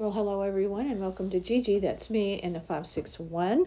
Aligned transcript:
Well, 0.00 0.12
hello 0.12 0.40
everyone, 0.40 0.86
and 0.86 0.98
welcome 0.98 1.28
to 1.28 1.40
Gigi. 1.40 1.78
That's 1.78 2.08
me 2.08 2.36
in 2.36 2.54
the 2.54 2.60
561. 2.60 3.66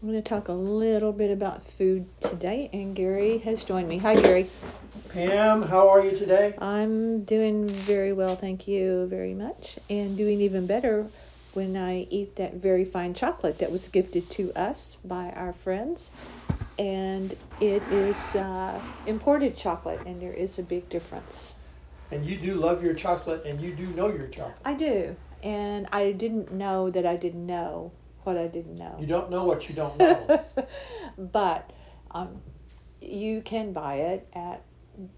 I'm 0.00 0.08
going 0.08 0.14
to 0.14 0.22
talk 0.22 0.46
a 0.46 0.52
little 0.52 1.12
bit 1.12 1.32
about 1.32 1.66
food 1.72 2.06
today, 2.20 2.70
and 2.72 2.94
Gary 2.94 3.38
has 3.38 3.64
joined 3.64 3.88
me. 3.88 3.98
Hi, 3.98 4.14
Gary. 4.14 4.48
Pam, 5.08 5.62
how 5.62 5.88
are 5.88 6.04
you 6.04 6.16
today? 6.16 6.54
I'm 6.58 7.24
doing 7.24 7.66
very 7.68 8.12
well, 8.12 8.36
thank 8.36 8.68
you 8.68 9.06
very 9.06 9.34
much, 9.34 9.80
and 9.90 10.16
doing 10.16 10.40
even 10.40 10.68
better 10.68 11.08
when 11.54 11.76
I 11.76 12.06
eat 12.10 12.36
that 12.36 12.54
very 12.54 12.84
fine 12.84 13.12
chocolate 13.12 13.58
that 13.58 13.72
was 13.72 13.88
gifted 13.88 14.30
to 14.30 14.52
us 14.52 14.98
by 15.04 15.30
our 15.30 15.52
friends. 15.52 16.12
And 16.78 17.34
it 17.60 17.82
is 17.90 18.36
uh, 18.36 18.80
imported 19.04 19.56
chocolate, 19.56 20.00
and 20.06 20.22
there 20.22 20.32
is 20.34 20.60
a 20.60 20.62
big 20.62 20.88
difference. 20.88 21.56
And 22.10 22.24
you 22.24 22.38
do 22.38 22.54
love 22.54 22.82
your 22.82 22.94
chocolate, 22.94 23.44
and 23.44 23.60
you 23.60 23.74
do 23.74 23.86
know 23.88 24.08
your 24.08 24.28
chocolate. 24.28 24.56
I 24.64 24.74
do, 24.74 25.14
and 25.42 25.86
I 25.92 26.12
didn't 26.12 26.52
know 26.52 26.90
that 26.90 27.04
I 27.06 27.16
didn't 27.16 27.46
know 27.46 27.92
what 28.24 28.36
I 28.38 28.46
didn't 28.46 28.76
know. 28.76 28.96
You 28.98 29.06
don't 29.06 29.30
know 29.30 29.44
what 29.44 29.68
you 29.68 29.74
don't 29.74 29.96
know. 29.98 30.44
but 31.18 31.70
um, 32.12 32.40
you 33.00 33.42
can 33.42 33.72
buy 33.72 33.96
it 33.96 34.26
at 34.32 34.62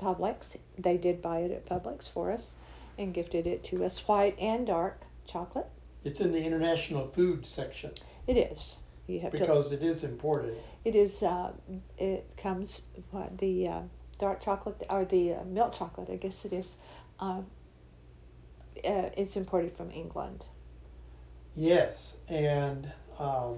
Publix. 0.00 0.56
They 0.78 0.96
did 0.96 1.22
buy 1.22 1.40
it 1.40 1.50
at 1.52 1.66
Publix 1.66 2.10
for 2.10 2.32
us 2.32 2.54
and 2.98 3.14
gifted 3.14 3.46
it 3.46 3.64
to 3.64 3.84
us, 3.84 3.98
white 4.06 4.36
and 4.38 4.66
dark 4.66 5.00
chocolate. 5.26 5.68
it's 6.04 6.20
in 6.20 6.32
the 6.32 6.42
international 6.44 7.06
food 7.08 7.46
section 7.46 7.90
It 8.26 8.36
is. 8.36 8.78
You 9.06 9.20
have 9.20 9.32
to. 9.32 9.38
because 9.38 9.72
it 9.72 9.82
is 9.82 10.04
imported. 10.04 10.56
It 10.84 10.94
is. 10.94 11.22
Uh, 11.22 11.52
it 11.98 12.30
comes 12.36 12.82
what 13.10 13.38
the 13.38 13.68
uh, 13.68 13.80
dark 14.20 14.40
chocolate 14.40 14.86
or 14.90 15.04
the 15.04 15.34
uh, 15.34 15.44
milk 15.44 15.72
chocolate. 15.74 16.10
I 16.10 16.16
guess 16.16 16.44
it 16.44 16.52
is. 16.52 16.76
Uh, 17.18 17.42
uh, 18.84 19.10
it's 19.16 19.36
imported 19.36 19.76
from 19.76 19.90
England. 19.90 20.44
Yes, 21.56 22.16
and 22.28 22.90
um, 23.18 23.56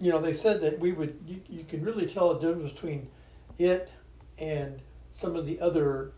you 0.00 0.10
know 0.10 0.20
they 0.20 0.34
said 0.34 0.60
that 0.60 0.78
we 0.78 0.92
would. 0.92 1.16
You, 1.26 1.40
you 1.48 1.64
can 1.64 1.82
really 1.82 2.06
tell 2.06 2.34
the 2.34 2.40
difference 2.40 2.72
between 2.72 3.08
it 3.58 3.90
and 4.38 4.80
some 5.12 5.36
of 5.36 5.46
the 5.46 5.60
other 5.60 6.12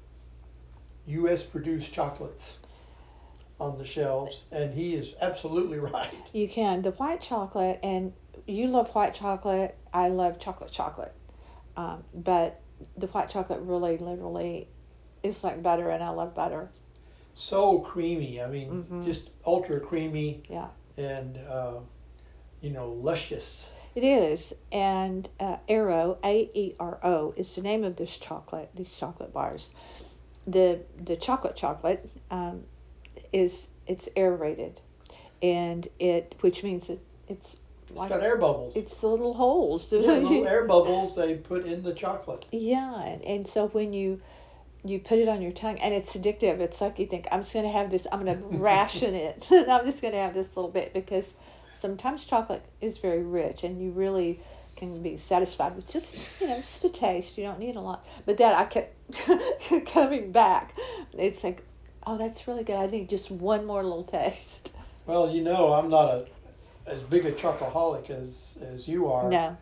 U.S. 1.06 1.42
produced 1.42 1.92
chocolates 1.92 2.56
on 3.60 3.78
the 3.78 3.84
shelves, 3.84 4.44
and 4.50 4.74
he 4.74 4.94
is 4.94 5.14
absolutely 5.20 5.78
right. 5.92 6.30
You 6.32 6.48
can 6.48 6.82
the 6.82 6.92
white 6.92 7.20
chocolate, 7.20 7.78
and 7.82 8.12
you 8.46 8.66
love 8.66 8.88
white 8.94 9.14
chocolate. 9.14 9.76
I 9.92 10.08
love 10.08 10.38
chocolate 10.40 10.72
chocolate, 10.72 11.14
um, 11.76 12.02
but 12.14 12.60
the 12.96 13.06
white 13.08 13.28
chocolate 13.30 13.60
really, 13.62 13.98
literally, 13.98 14.68
is 15.22 15.42
like 15.44 15.62
butter, 15.62 15.90
and 15.90 16.02
I 16.02 16.10
love 16.10 16.34
butter. 16.34 16.70
So 17.34 17.78
creamy. 17.80 18.40
I 18.42 18.46
mean, 18.48 18.84
Mhm. 18.90 19.04
just 19.04 19.30
ultra 19.46 19.80
creamy 19.80 20.42
Yeah, 20.48 20.68
and 20.96 21.38
uh, 21.48 21.80
you 22.60 22.70
know 22.70 22.90
luscious. 22.92 23.68
it 23.94 24.04
is. 24.04 24.54
And 24.72 25.28
uh, 25.40 25.56
Aero, 25.68 26.18
A 26.24 26.50
E 26.54 26.74
R 26.78 26.98
O, 27.02 27.34
is 27.36 27.54
the 27.54 27.62
name 27.62 27.84
of 27.84 27.96
this 27.96 28.16
chocolate. 28.18 28.70
These 28.74 28.92
chocolate 28.94 29.32
bars. 29.32 29.70
The 30.46 30.80
the 31.04 31.16
chocolate 31.16 31.56
chocolate 31.56 32.08
um, 32.30 32.64
is 33.32 33.68
it's 33.86 34.08
aerated, 34.16 34.80
and 35.42 35.88
it 35.98 36.34
which 36.40 36.62
means 36.62 36.86
that 36.88 36.98
it's 37.28 37.56
It's 37.94 38.06
got 38.08 38.22
air 38.22 38.36
bubbles. 38.36 38.74
it's 38.76 39.02
little 39.02 39.34
holes. 39.34 39.92
yeah, 39.92 39.98
little 39.98 40.46
air 40.48 40.66
bubbles 40.66 41.14
they 41.14 41.34
put 41.34 41.66
in 41.66 41.82
the 41.82 41.92
chocolate. 41.92 42.46
Yeah, 42.50 43.02
and, 43.02 43.22
and 43.22 43.46
so 43.46 43.68
when 43.68 43.92
you 43.92 44.20
you 44.84 44.98
put 44.98 45.18
it 45.18 45.28
on 45.28 45.40
your 45.40 45.52
tongue 45.52 45.78
and 45.78 45.94
it's 45.94 46.14
addictive, 46.16 46.58
it's 46.60 46.80
like 46.80 46.98
you 46.98 47.06
think 47.06 47.28
I'm 47.30 47.40
just 47.40 47.54
gonna 47.54 47.70
have 47.70 47.90
this. 47.90 48.06
I'm 48.10 48.24
gonna 48.24 48.40
ration 48.50 49.14
it. 49.14 49.46
I'm 49.50 49.84
just 49.84 50.02
gonna 50.02 50.16
have 50.16 50.34
this 50.34 50.56
little 50.56 50.70
bit 50.70 50.92
because 50.92 51.34
sometimes 51.76 52.24
chocolate 52.24 52.64
is 52.80 52.98
very 52.98 53.22
rich 53.22 53.64
and 53.64 53.80
you 53.80 53.90
really 53.92 54.40
can 54.76 55.02
be 55.02 55.16
satisfied 55.16 55.76
with 55.76 55.86
just 55.86 56.16
you 56.40 56.48
know 56.48 56.56
just 56.60 56.84
a 56.84 56.88
taste. 56.88 57.36
You 57.38 57.44
don't 57.44 57.58
need 57.58 57.76
a 57.76 57.80
lot. 57.80 58.06
But 58.26 58.38
that 58.38 58.56
I 58.58 58.64
kept 58.64 59.86
coming 59.86 60.32
back. 60.32 60.74
It's 61.12 61.44
like 61.44 61.64
oh 62.06 62.16
that's 62.18 62.48
really 62.48 62.64
good. 62.64 62.76
I 62.76 62.86
need 62.86 63.08
just 63.08 63.30
one 63.30 63.64
more 63.64 63.82
little 63.82 64.04
taste. 64.04 64.70
Well, 65.06 65.30
you 65.30 65.42
know, 65.42 65.72
I'm 65.72 65.90
not 65.90 66.08
a 66.08 66.26
as 66.86 67.00
big 67.02 67.24
a 67.26 67.32
chocoholic 67.32 68.10
as 68.10 68.56
as 68.60 68.86
you 68.88 69.08
are. 69.10 69.30
No, 69.30 69.56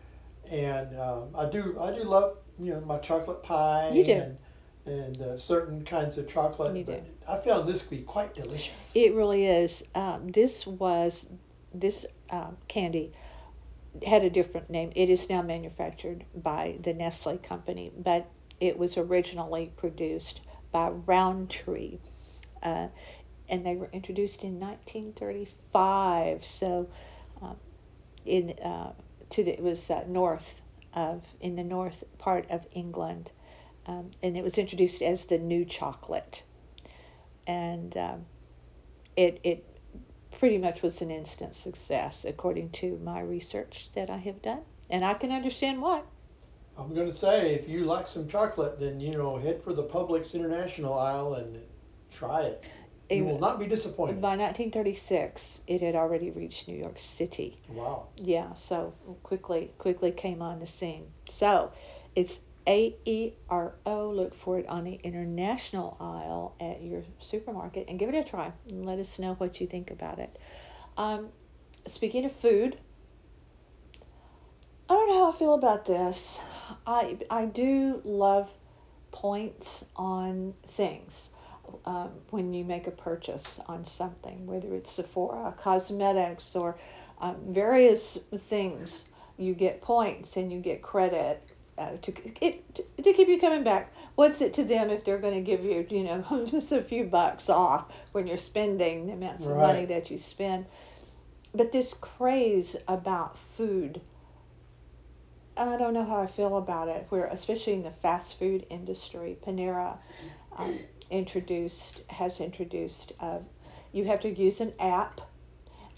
And 0.49 0.99
um, 0.99 1.29
I 1.35 1.45
do 1.49 1.77
I 1.79 1.91
do 1.91 2.03
love 2.03 2.37
you 2.59 2.73
know 2.73 2.81
my 2.81 2.97
chocolate 2.97 3.43
pie 3.43 3.89
You 3.93 4.03
do. 4.03 4.11
and 4.13 4.37
and 4.85 5.21
uh, 5.21 5.37
certain 5.37 5.83
kinds 5.85 6.17
of 6.17 6.27
chocolate. 6.27 6.75
You 6.75 6.83
but 6.83 7.05
I 7.27 7.37
found 7.37 7.67
this 7.69 7.81
to 7.83 7.89
be 7.89 7.99
quite 7.99 8.33
delicious. 8.35 8.91
It 8.95 9.13
really 9.13 9.45
is. 9.45 9.83
Um, 9.95 10.29
this 10.29 10.65
was 10.65 11.27
this 11.73 12.05
um, 12.29 12.57
candy 12.67 13.11
had 14.05 14.23
a 14.23 14.29
different 14.29 14.69
name. 14.69 14.91
It 14.95 15.09
is 15.09 15.29
now 15.29 15.41
manufactured 15.41 16.25
by 16.35 16.77
the 16.81 16.93
Nestle 16.93 17.37
company, 17.37 17.91
but 17.97 18.27
it 18.59 18.77
was 18.77 18.97
originally 18.97 19.71
produced 19.75 20.39
by 20.71 20.89
Rowntree, 20.89 21.97
uh, 22.63 22.87
and 23.49 23.65
they 23.65 23.75
were 23.75 23.89
introduced 23.91 24.43
in 24.43 24.59
1935. 24.59 26.45
So, 26.45 26.87
in 28.25 28.51
uh, 28.59 28.93
to 29.31 29.43
the, 29.43 29.51
it 29.51 29.61
was 29.61 29.89
uh, 29.89 30.03
north 30.07 30.61
of 30.93 31.23
in 31.39 31.55
the 31.55 31.63
north 31.63 32.03
part 32.17 32.49
of 32.49 32.65
England, 32.73 33.29
um, 33.85 34.11
and 34.21 34.37
it 34.37 34.43
was 34.43 34.57
introduced 34.57 35.01
as 35.01 35.25
the 35.25 35.37
new 35.37 35.65
chocolate, 35.65 36.43
and 37.47 37.95
um, 37.97 38.25
it 39.15 39.39
it 39.43 39.65
pretty 40.31 40.57
much 40.57 40.81
was 40.81 41.01
an 41.01 41.11
instant 41.11 41.55
success 41.55 42.25
according 42.25 42.69
to 42.71 42.99
my 43.03 43.19
research 43.21 43.89
that 43.93 44.09
I 44.09 44.17
have 44.17 44.41
done, 44.41 44.61
and 44.89 45.05
I 45.05 45.13
can 45.13 45.31
understand 45.31 45.81
why. 45.81 46.01
I'm 46.77 46.95
going 46.95 47.09
to 47.09 47.15
say 47.15 47.53
if 47.53 47.69
you 47.69 47.85
like 47.85 48.07
some 48.07 48.27
chocolate, 48.27 48.79
then 48.79 48.99
you 48.99 49.17
know 49.17 49.37
head 49.37 49.61
for 49.63 49.73
the 49.73 49.83
Publix 49.83 50.33
International 50.33 50.97
aisle 50.97 51.35
and 51.35 51.61
try 52.09 52.41
it. 52.41 52.65
You 53.17 53.25
will 53.25 53.39
not 53.39 53.59
be 53.59 53.67
disappointed. 53.67 54.21
By 54.21 54.35
1936, 54.35 55.61
it 55.67 55.81
had 55.81 55.95
already 55.95 56.31
reached 56.31 56.67
New 56.67 56.77
York 56.77 56.97
City. 56.99 57.57
Wow. 57.69 58.07
Yeah, 58.15 58.53
so 58.53 58.93
quickly 59.23 59.71
quickly 59.77 60.11
came 60.11 60.41
on 60.41 60.59
the 60.59 60.67
scene. 60.67 61.05
So 61.29 61.71
it's 62.15 62.39
A 62.67 62.95
E 63.05 63.33
R 63.49 63.75
O. 63.85 64.09
Look 64.11 64.33
for 64.35 64.59
it 64.59 64.67
on 64.67 64.83
the 64.83 64.95
international 65.03 65.97
aisle 65.99 66.55
at 66.59 66.81
your 66.81 67.03
supermarket 67.19 67.85
and 67.89 67.99
give 67.99 68.09
it 68.09 68.15
a 68.15 68.23
try 68.23 68.51
and 68.69 68.85
let 68.85 68.99
us 68.99 69.19
know 69.19 69.33
what 69.35 69.59
you 69.59 69.67
think 69.67 69.91
about 69.91 70.19
it. 70.19 70.37
Um, 70.97 71.29
speaking 71.87 72.25
of 72.25 72.31
food, 72.31 72.77
I 74.89 74.93
don't 74.93 75.07
know 75.09 75.25
how 75.25 75.31
I 75.31 75.35
feel 75.35 75.53
about 75.53 75.85
this. 75.85 76.39
I 76.85 77.17
I 77.29 77.45
do 77.45 78.01
love 78.03 78.51
points 79.11 79.83
on 79.95 80.53
things. 80.67 81.29
Um, 81.85 82.09
when 82.29 82.53
you 82.53 82.63
make 82.63 82.87
a 82.87 82.91
purchase 82.91 83.59
on 83.67 83.85
something, 83.85 84.45
whether 84.45 84.73
it's 84.75 84.91
Sephora, 84.91 85.53
cosmetics, 85.57 86.55
or 86.55 86.77
um, 87.19 87.37
various 87.47 88.17
things, 88.49 89.05
you 89.37 89.53
get 89.53 89.81
points 89.81 90.37
and 90.37 90.51
you 90.51 90.59
get 90.59 90.81
credit 90.81 91.41
uh, 91.77 91.91
to, 92.01 92.13
it, 92.45 92.75
to 92.75 92.83
to 93.01 93.13
keep 93.13 93.27
you 93.27 93.39
coming 93.39 93.63
back. 93.63 93.91
What's 94.15 94.41
it 94.41 94.53
to 94.55 94.63
them 94.63 94.89
if 94.89 95.03
they're 95.03 95.17
going 95.17 95.33
to 95.33 95.41
give 95.41 95.63
you, 95.63 95.85
you 95.89 96.03
know, 96.03 96.45
just 96.47 96.71
a 96.71 96.81
few 96.81 97.05
bucks 97.05 97.49
off 97.49 97.91
when 98.11 98.27
you're 98.27 98.37
spending 98.37 99.07
the 99.07 99.13
amounts 99.13 99.45
of 99.45 99.57
money 99.57 99.85
that 99.85 100.11
you 100.11 100.17
spend? 100.17 100.65
But 101.53 101.71
this 101.71 101.93
craze 101.93 102.75
about 102.87 103.37
food, 103.57 103.99
I 105.57 105.77
don't 105.77 105.93
know 105.93 106.05
how 106.05 106.21
I 106.21 106.27
feel 106.27 106.57
about 106.57 106.87
it. 106.87 107.05
Where 107.09 107.25
especially 107.25 107.73
in 107.73 107.83
the 107.83 107.91
fast 107.91 108.37
food 108.37 108.65
industry, 108.69 109.37
Panera 109.45 109.97
um, 110.57 110.79
introduced 111.11 112.01
has 112.07 112.39
introduced. 112.39 113.11
Uh, 113.19 113.39
you 113.91 114.05
have 114.05 114.21
to 114.21 114.29
use 114.29 114.61
an 114.61 114.73
app, 114.79 115.21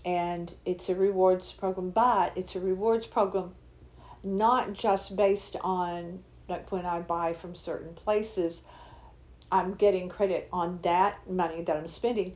and 0.04 0.54
it's 0.66 0.90
a 0.90 0.96
rewards 0.96 1.54
program, 1.54 1.92
but 1.92 2.34
it's 2.36 2.56
a 2.56 2.60
rewards 2.60 3.08
program 3.08 3.54
not 4.24 4.74
just 4.74 5.16
based 5.16 5.56
on 5.62 6.24
like 6.50 6.72
when 6.72 6.86
I 6.86 7.00
buy 7.00 7.34
from 7.34 7.56
certain 7.56 7.94
places, 7.94 8.64
I'm 9.52 9.76
getting 9.76 10.10
credit 10.10 10.50
on 10.52 10.80
that 10.84 11.30
money 11.30 11.64
that 11.64 11.78
I'm 11.78 11.88
spending. 11.88 12.36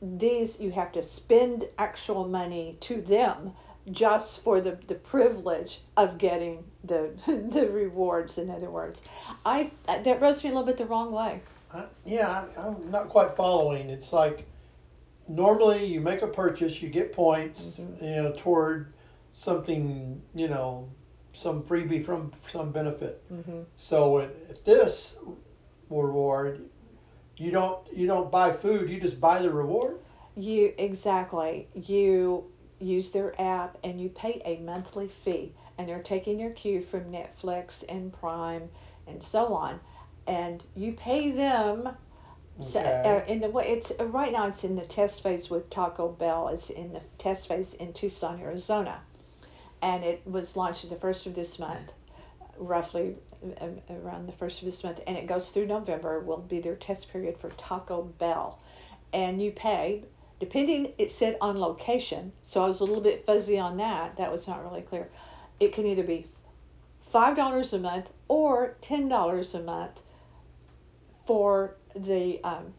These 0.00 0.60
you 0.60 0.70
have 0.72 0.92
to 0.92 1.04
spend 1.04 1.68
actual 1.78 2.26
money 2.26 2.76
to 2.80 3.00
them 3.00 3.52
just 3.90 4.42
for 4.44 4.60
the, 4.60 4.78
the 4.86 4.94
privilege 4.94 5.80
of 5.96 6.18
getting 6.18 6.64
the 6.84 7.10
the 7.26 7.68
rewards 7.68 8.38
in 8.38 8.48
other 8.48 8.70
words 8.70 9.02
i 9.44 9.68
that 9.86 10.20
rubs 10.20 10.44
me 10.44 10.50
a 10.50 10.52
little 10.52 10.64
bit 10.64 10.76
the 10.76 10.86
wrong 10.86 11.10
way 11.10 11.40
I, 11.74 11.84
yeah, 12.04 12.28
I, 12.56 12.60
I'm 12.66 12.90
not 12.90 13.08
quite 13.08 13.36
following. 13.36 13.88
It's 13.90 14.12
like 14.12 14.46
normally 15.28 15.84
you 15.86 16.00
make 16.00 16.22
a 16.22 16.26
purchase, 16.26 16.82
you 16.82 16.88
get 16.88 17.12
points, 17.12 17.74
Mhm. 17.78 18.02
you 18.02 18.22
know, 18.22 18.32
toward 18.36 18.92
something, 19.32 20.20
you 20.34 20.48
know, 20.48 20.88
some 21.34 21.62
freebie 21.62 22.04
from 22.04 22.32
some 22.50 22.70
benefit. 22.72 23.22
mm-hmm. 23.32 23.62
So 23.76 24.18
at, 24.18 24.30
at 24.50 24.64
this 24.64 25.14
reward, 25.90 26.60
you 27.36 27.50
don't 27.50 27.78
you 27.92 28.06
don't 28.06 28.30
buy 28.30 28.52
food, 28.52 28.90
you 28.90 29.00
just 29.00 29.20
buy 29.20 29.40
the 29.40 29.50
reward. 29.50 29.98
You 30.36 30.72
exactly. 30.78 31.68
You 31.74 32.44
use 32.80 33.10
their 33.12 33.40
app 33.40 33.78
and 33.84 34.00
you 34.00 34.08
pay 34.10 34.42
a 34.44 34.58
monthly 34.58 35.08
fee, 35.08 35.52
and 35.78 35.88
they're 35.88 36.02
taking 36.02 36.38
your 36.38 36.50
cue 36.50 36.82
from 36.82 37.04
Netflix 37.12 37.84
and 37.88 38.12
Prime 38.12 38.68
and 39.06 39.22
so 39.22 39.52
on, 39.54 39.80
and 40.26 40.62
you 40.74 40.92
pay 40.92 41.30
them. 41.30 41.88
So, 42.62 42.80
uh, 42.80 43.24
in 43.26 43.40
the 43.40 43.48
way 43.48 43.68
it's 43.68 43.92
uh, 43.98 44.06
right 44.06 44.30
now, 44.30 44.46
it's 44.46 44.62
in 44.62 44.76
the 44.76 44.84
test 44.84 45.22
phase 45.22 45.48
with 45.48 45.68
Taco 45.70 46.08
Bell. 46.08 46.48
It's 46.48 46.70
in 46.70 46.92
the 46.92 47.00
test 47.18 47.48
phase 47.48 47.72
in 47.74 47.92
Tucson, 47.92 48.40
Arizona, 48.40 49.00
and 49.80 50.04
it 50.04 50.22
was 50.26 50.54
launched 50.54 50.88
the 50.88 50.96
first 50.96 51.26
of 51.26 51.34
this 51.34 51.58
month, 51.58 51.92
roughly 52.58 53.16
um, 53.60 53.78
around 53.90 54.26
the 54.26 54.32
first 54.32 54.60
of 54.60 54.66
this 54.66 54.84
month, 54.84 55.00
and 55.06 55.16
it 55.16 55.26
goes 55.26 55.48
through 55.48 55.66
November. 55.66 56.20
Will 56.20 56.36
be 56.36 56.60
their 56.60 56.76
test 56.76 57.10
period 57.10 57.38
for 57.38 57.50
Taco 57.50 58.02
Bell, 58.02 58.60
and 59.12 59.42
you 59.42 59.50
pay 59.50 60.04
depending. 60.38 60.92
It 60.98 61.10
said 61.10 61.38
on 61.40 61.58
location, 61.58 62.32
so 62.42 62.62
I 62.62 62.68
was 62.68 62.80
a 62.80 62.84
little 62.84 63.02
bit 63.02 63.24
fuzzy 63.24 63.58
on 63.58 63.78
that. 63.78 64.18
That 64.18 64.30
was 64.30 64.46
not 64.46 64.62
really 64.62 64.82
clear. 64.82 65.08
It 65.58 65.72
can 65.72 65.86
either 65.86 66.04
be 66.04 66.26
five 67.10 67.34
dollars 67.34 67.72
a 67.72 67.78
month 67.78 68.10
or 68.28 68.76
ten 68.82 69.08
dollars 69.08 69.54
a 69.54 69.60
month 69.60 70.01
for 71.26 71.76
the 71.94 72.42
um, 72.44 72.72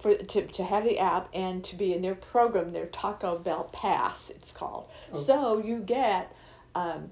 for 0.00 0.14
to, 0.14 0.46
to 0.46 0.64
have 0.64 0.84
the 0.84 0.98
app 0.98 1.28
and 1.32 1.64
to 1.64 1.76
be 1.76 1.94
in 1.94 2.02
their 2.02 2.14
program, 2.14 2.72
their 2.72 2.86
Taco 2.86 3.38
Bell 3.38 3.70
Pass, 3.72 4.30
it's 4.30 4.52
called. 4.52 4.88
Oh. 5.12 5.20
So 5.20 5.58
you 5.58 5.78
get 5.78 6.34
um, 6.74 7.10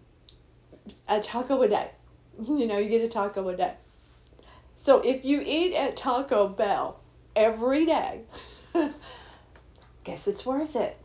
a 1.08 1.20
taco 1.20 1.62
a 1.62 1.68
day. 1.68 1.90
You 2.48 2.66
know, 2.66 2.78
you 2.78 2.88
get 2.88 3.02
a 3.02 3.08
taco 3.08 3.48
a 3.48 3.56
day. 3.56 3.74
So 4.74 5.00
if 5.00 5.24
you 5.24 5.40
eat 5.40 5.74
at 5.74 5.96
Taco 5.96 6.48
Bell 6.48 7.00
every 7.36 7.86
day, 7.86 8.22
guess 10.04 10.26
it's 10.26 10.44
worth 10.44 10.76
it. 10.76 10.96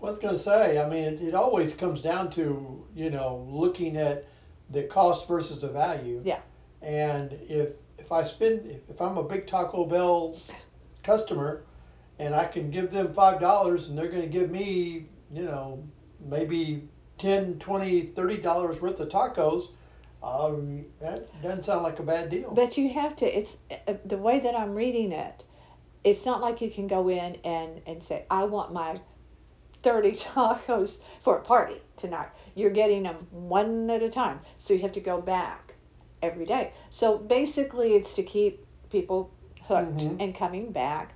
Well, 0.00 0.08
I 0.08 0.10
was 0.12 0.18
going 0.18 0.34
to 0.34 0.42
say, 0.42 0.78
I 0.78 0.88
mean, 0.88 1.04
it, 1.04 1.22
it 1.22 1.34
always 1.34 1.74
comes 1.74 2.02
down 2.02 2.30
to, 2.32 2.84
you 2.94 3.10
know, 3.10 3.46
looking 3.50 3.96
at 3.96 4.26
the 4.70 4.84
cost 4.84 5.28
versus 5.28 5.60
the 5.60 5.68
value. 5.68 6.20
Yeah. 6.24 6.40
And 6.82 7.32
if, 7.48 7.70
if 7.98 8.12
I 8.12 8.22
spend, 8.22 8.80
if, 8.88 9.00
I'm 9.00 9.16
a 9.16 9.22
big 9.22 9.46
Taco 9.46 9.84
Bell 9.84 10.36
customer 11.02 11.64
and 12.18 12.34
I 12.34 12.44
can 12.44 12.70
give 12.70 12.90
them 12.90 13.08
$5 13.08 13.88
and 13.88 13.98
they're 13.98 14.08
going 14.08 14.22
to 14.22 14.28
give 14.28 14.50
me, 14.50 15.06
you 15.32 15.44
know, 15.44 15.82
maybe 16.20 16.88
10, 17.18 17.58
20, 17.58 18.06
30 18.14 18.36
dollars 18.38 18.80
worth 18.80 19.00
of 19.00 19.08
tacos, 19.08 19.68
um, 20.22 20.84
that 21.00 21.42
doesn't 21.42 21.64
sound 21.64 21.82
like 21.82 21.98
a 21.98 22.02
bad 22.02 22.30
deal. 22.30 22.52
But 22.52 22.76
you 22.76 22.90
have 22.90 23.16
to. 23.16 23.38
It's 23.38 23.58
uh, 23.86 23.94
the 24.04 24.18
way 24.18 24.40
that 24.40 24.54
I'm 24.54 24.74
reading 24.74 25.12
it. 25.12 25.44
It's 26.04 26.24
not 26.24 26.40
like 26.40 26.60
you 26.60 26.70
can 26.70 26.86
go 26.86 27.08
in 27.08 27.36
and 27.44 27.80
and 27.86 28.02
say, 28.02 28.24
I 28.30 28.44
want 28.44 28.72
my 28.72 28.96
30 29.82 30.12
tacos 30.16 30.98
for 31.22 31.38
a 31.38 31.42
party 31.42 31.76
tonight. 31.96 32.28
You're 32.54 32.70
getting 32.70 33.02
them 33.04 33.26
one 33.30 33.88
at 33.90 34.02
a 34.02 34.10
time, 34.10 34.40
so 34.58 34.74
you 34.74 34.80
have 34.80 34.92
to 34.92 35.00
go 35.00 35.20
back 35.20 35.75
every 36.22 36.44
day. 36.46 36.72
So 36.90 37.18
basically, 37.18 37.94
it's 37.94 38.14
to 38.14 38.22
keep 38.22 38.64
people 38.90 39.30
hooked 39.62 39.98
Mhm. 39.98 40.16
and 40.20 40.34
coming 40.34 40.72
back. 40.72 41.14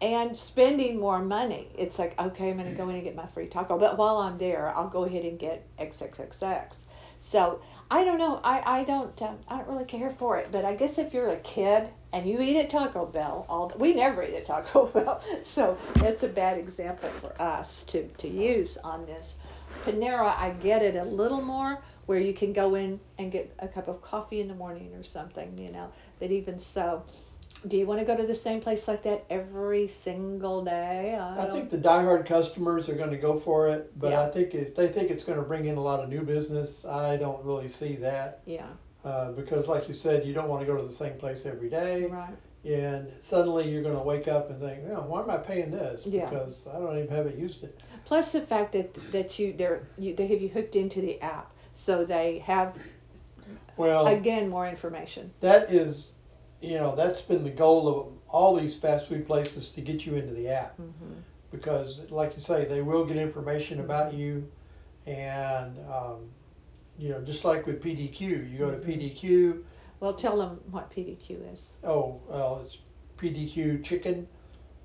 And 0.00 0.36
spending 0.36 0.98
more 0.98 1.20
money. 1.20 1.68
It's 1.78 1.98
like, 1.98 2.20
okay, 2.20 2.50
I'm 2.50 2.58
going 2.58 2.68
to 2.68 2.76
go 2.76 2.88
in 2.90 2.96
and 2.96 3.04
get 3.04 3.14
my 3.14 3.24
free 3.26 3.46
taco. 3.46 3.78
But 3.78 3.96
while 3.96 4.18
I'm 4.18 4.36
there, 4.36 4.70
I'll 4.76 4.88
go 4.88 5.04
ahead 5.04 5.24
and 5.24 5.38
get 5.38 5.64
XXXX. 5.78 6.84
So 7.18 7.60
I 7.90 8.04
don't 8.04 8.18
know. 8.18 8.40
I 8.44 8.80
I 8.80 8.84
don't 8.84 9.22
um, 9.22 9.38
I 9.48 9.56
don't 9.58 9.68
really 9.68 9.86
care 9.86 10.10
for 10.10 10.36
it. 10.36 10.48
But 10.52 10.66
I 10.66 10.74
guess 10.74 10.98
if 10.98 11.14
you're 11.14 11.28
a 11.30 11.38
kid 11.38 11.88
and 12.12 12.28
you 12.28 12.38
eat 12.40 12.58
at 12.58 12.68
Taco 12.68 13.06
Bell 13.06 13.46
all 13.48 13.72
we 13.78 13.94
never 13.94 14.22
eat 14.22 14.34
at 14.34 14.44
Taco 14.44 14.86
Bell, 14.94 15.22
so 15.42 15.78
that's 15.94 16.22
a 16.22 16.28
bad 16.28 16.58
example 16.58 17.08
for 17.22 17.40
us 17.40 17.84
to 17.84 18.06
to 18.18 18.28
use 18.28 18.76
on 18.78 19.06
this. 19.06 19.36
Panera, 19.84 20.36
I 20.36 20.50
get 20.60 20.82
it 20.82 20.96
a 20.96 21.04
little 21.04 21.40
more 21.40 21.78
where 22.06 22.18
you 22.20 22.34
can 22.34 22.52
go 22.52 22.74
in 22.74 23.00
and 23.18 23.32
get 23.32 23.52
a 23.60 23.68
cup 23.68 23.88
of 23.88 24.02
coffee 24.02 24.40
in 24.40 24.48
the 24.48 24.54
morning 24.54 24.94
or 24.94 25.02
something, 25.02 25.56
you 25.58 25.70
know. 25.72 25.90
But 26.20 26.30
even 26.30 26.58
so, 26.58 27.04
do 27.68 27.76
you 27.78 27.86
want 27.86 28.00
to 28.00 28.06
go 28.06 28.16
to 28.16 28.26
the 28.26 28.34
same 28.34 28.60
place 28.60 28.86
like 28.88 29.02
that 29.04 29.24
every 29.30 29.88
single 29.88 30.62
day? 30.64 31.16
I, 31.18 31.46
I 31.46 31.50
think 31.50 31.70
the 31.70 31.78
diehard 31.78 32.26
customers 32.26 32.88
are 32.88 32.94
going 32.94 33.10
to 33.10 33.16
go 33.16 33.38
for 33.40 33.68
it, 33.68 33.98
but 33.98 34.10
Yeah. 34.10 34.22
I 34.22 34.30
think 34.30 34.54
if 34.54 34.74
they 34.74 34.88
think 34.88 35.10
it's 35.10 35.24
going 35.24 35.38
to 35.38 35.44
bring 35.44 35.64
in 35.66 35.76
a 35.76 35.80
lot 35.80 36.00
of 36.00 36.08
new 36.10 36.22
business, 36.22 36.84
I 36.84 37.16
don't 37.16 37.42
really 37.44 37.68
see 37.68 37.96
that. 37.96 38.40
yeah, 38.44 38.66
Uh, 39.04 39.32
because, 39.32 39.66
like 39.68 39.88
you 39.88 39.94
said, 39.94 40.26
you 40.26 40.34
don't 40.34 40.48
want 40.48 40.60
to 40.60 40.66
go 40.66 40.76
to 40.76 40.86
the 40.86 40.92
same 40.92 41.14
place 41.14 41.46
every 41.46 41.70
day, 41.70 42.06
right. 42.06 42.34
and 42.66 43.10
suddenly 43.20 43.70
you're 43.70 43.82
going 43.82 43.96
to 43.96 44.02
wake 44.02 44.28
up 44.28 44.50
and 44.50 44.60
think, 44.60 44.80
oh, 44.90 45.02
why 45.06 45.22
am 45.22 45.30
I 45.30 45.36
paying 45.38 45.70
this? 45.70 46.04
Yeah. 46.06 46.28
Because 46.28 46.66
I 46.66 46.78
don't 46.78 46.96
even 46.98 47.08
haven't 47.14 47.38
used 47.38 47.62
it. 47.64 47.80
Plus 48.04 48.32
the 48.32 48.40
fact 48.42 48.72
that 48.72 48.92
that 49.12 49.38
you 49.38 49.54
they're 49.56 49.86
you, 49.96 50.14
they 50.14 50.26
have 50.26 50.40
you 50.42 50.48
hooked 50.50 50.76
into 50.76 51.00
the 51.00 51.18
app, 51.22 51.50
so 51.74 52.04
they 52.04 52.38
have 52.40 52.76
Well, 53.76 54.06
again 54.06 54.48
more 54.48 54.66
information. 54.68 55.32
that 55.40 55.70
is, 55.70 56.12
you 56.60 56.74
know, 56.76 56.94
that's 56.96 57.22
been 57.22 57.44
the 57.44 57.50
goal 57.50 57.88
of 57.88 58.06
all 58.28 58.56
these 58.56 58.76
fast 58.76 59.08
food 59.08 59.26
places 59.26 59.68
to 59.70 59.80
get 59.80 60.06
you 60.06 60.16
into 60.16 60.34
the 60.34 60.48
app. 60.48 60.76
hmm 60.76 61.14
because 61.50 62.00
like 62.10 62.34
you 62.34 62.42
say 62.42 62.64
they 62.64 62.82
will 62.82 63.04
get 63.04 63.16
information 63.16 63.80
about 63.80 64.12
you 64.12 64.50
and 65.06 65.78
um, 65.90 66.28
you 66.98 67.08
know 67.10 67.20
just 67.22 67.44
like 67.44 67.66
with 67.66 67.80
pdq 67.82 68.20
you 68.20 68.58
go 68.58 68.70
to 68.70 68.78
Mhm. 68.78 68.84
pdq 68.86 69.62
Well, 70.00 70.14
tell 70.14 70.36
them 70.36 70.60
what 70.70 70.90
PDQ 70.90 71.52
is. 71.52 71.70
oh 71.84 72.20
well 72.28 72.60
it's 72.64 72.78
pdq 73.18 73.82
chicken 73.84 74.26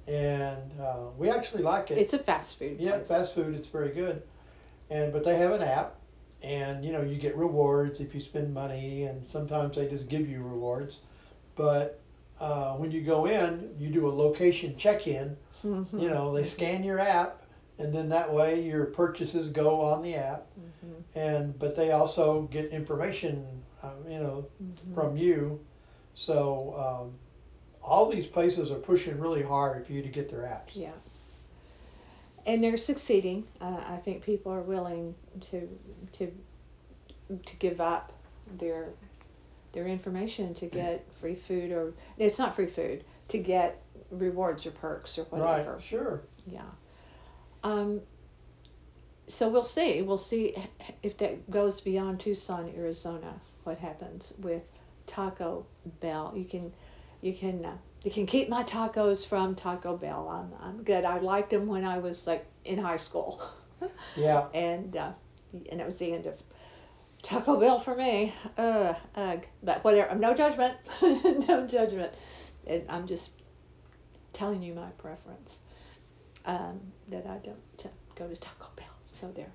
and 0.08 0.72
uh, 0.80 1.06
we 1.18 1.30
actually 1.30 1.64
like 1.64 1.92
it 1.92 1.98
It's 1.98 2.14
a 2.14 2.20
fast 2.20 2.58
food 2.60 2.78
yeah 2.80 2.98
place. 2.98 3.08
fast 3.08 3.34
food 3.36 3.56
it's 3.56 3.68
very 3.70 3.90
good 3.90 4.22
and 4.90 5.12
but 5.14 5.24
they 5.24 5.38
have 5.38 5.52
an 5.52 5.62
app 5.64 5.96
and 6.42 6.84
you 6.86 6.92
know 6.92 7.02
you 7.02 7.18
get 7.18 7.36
rewards 7.36 8.00
if 8.00 8.14
you 8.14 8.20
spend 8.22 8.54
money 8.54 9.04
and 9.04 9.26
sometimes 9.26 9.76
they 9.76 9.88
just 9.88 10.08
give 10.10 10.28
you 10.28 10.42
rewards 10.42 11.00
but 11.56 12.02
uh, 12.40 12.74
when 12.76 12.92
you 12.92 13.02
go 13.02 13.26
in 13.26 13.70
you 13.78 13.90
do 13.90 14.08
a 14.08 14.10
location 14.12 14.76
check-in 14.78 15.36
Mhm. 15.64 16.00
you 16.00 16.10
know 16.10 16.34
they 16.34 16.44
scan 16.44 16.84
your 16.84 17.00
app 17.00 17.42
and 17.80 17.94
then 17.94 18.10
that 18.10 18.32
way 18.32 18.62
your 18.62 18.86
purchases 18.86 19.50
go 19.50 19.82
on 19.82 20.02
the 20.02 20.16
app 20.16 20.46
Mhm. 20.58 21.04
and 21.16 21.58
but 21.60 21.76
they 21.76 21.92
also 21.92 22.44
get 22.52 22.72
information 22.72 23.62
uh, 23.84 23.92
you 24.08 24.20
know 24.20 24.46
Mhm. 24.62 24.94
from 24.94 25.18
you 25.18 25.60
so 26.14 26.74
um, 26.76 27.18
all 27.82 28.10
these 28.10 28.28
places 28.28 28.72
are 28.72 28.80
pushing 28.80 29.18
really 29.20 29.44
hard 29.44 29.86
for 29.86 29.94
you 29.94 30.02
to 30.02 30.10
get 30.10 30.30
their 30.30 30.42
apps 30.42 30.76
Yeah. 30.76 30.92
And 32.46 32.64
they're 32.64 32.78
succeeding. 32.78 33.46
Uh, 33.62 33.82
I 33.88 33.98
think 33.98 34.24
people 34.24 34.52
are 34.52 34.62
willing 34.62 35.16
to 35.52 35.68
to 36.14 36.32
to 37.46 37.56
give 37.58 37.80
up 37.80 38.14
their 38.58 38.90
their 39.72 39.86
information 39.86 40.54
to 40.56 40.66
get 40.66 41.06
free 41.20 41.36
food 41.36 41.72
or 41.72 41.94
it's 42.18 42.40
not 42.40 42.56
free 42.56 42.66
food 42.68 43.04
to 43.28 43.38
get 43.38 43.82
rewards 44.10 44.66
or 44.66 44.72
perks 44.72 45.20
or 45.20 45.24
whatever. 45.26 45.74
right 45.74 45.84
sure 45.84 46.22
Yeah. 46.48 46.62
Um, 47.64 48.02
so 49.30 49.48
we'll 49.48 49.66
see. 49.66 50.02
We'll 50.02 50.18
see 50.18 50.56
if 51.04 51.18
that 51.18 51.50
goes 51.52 51.82
beyond 51.82 52.20
Tucson, 52.20 52.74
Arizona. 52.76 53.40
What 53.64 53.78
happens 53.78 54.34
with 54.40 54.72
Taco 55.06 55.66
Bell? 56.00 56.34
You 56.36 56.46
can, 56.46 56.74
you 57.22 57.34
can, 57.34 57.64
uh, 57.64 57.78
you 58.04 58.12
can 58.12 58.26
keep 58.26 58.50
my 58.50 58.64
tacos 58.64 59.26
from 59.26 59.56
Taco 59.56 59.98
Bell. 59.98 60.30
I'm, 60.30 60.68
I'm 60.68 60.84
good. 60.84 61.04
I 61.04 61.20
liked 61.20 61.50
them 61.50 61.68
when 61.68 61.84
I 61.84 61.98
was 62.00 62.26
like 62.28 62.46
in 62.66 62.78
high 62.78 62.98
school, 62.98 63.42
yeah 64.16 64.48
and 64.54 64.96
uh, 64.96 65.12
and 65.70 65.80
that 65.80 65.88
was 65.88 65.98
the 65.98 66.14
end 66.14 66.26
of 66.26 66.36
Taco 67.24 67.60
Bell 67.60 67.80
for 67.80 67.96
me. 67.96 68.34
Uh, 68.58 68.94
ugh. 69.16 69.46
But 69.64 69.84
whatever. 69.84 70.16
No 70.16 70.34
judgment. 70.34 70.78
no 71.02 71.68
judgment. 71.68 72.14
And 72.68 72.84
I'm 72.90 73.08
just 73.08 73.32
telling 74.34 74.62
you 74.62 74.74
my 74.74 74.90
preference. 74.92 75.62
Um, 76.46 76.80
that 77.10 77.26
I 77.28 77.38
don't 77.38 77.92
go 78.16 78.28
to 78.28 78.36
Taco 78.36 78.70
Bell. 78.76 78.86
So 79.08 79.32
there. 79.36 79.52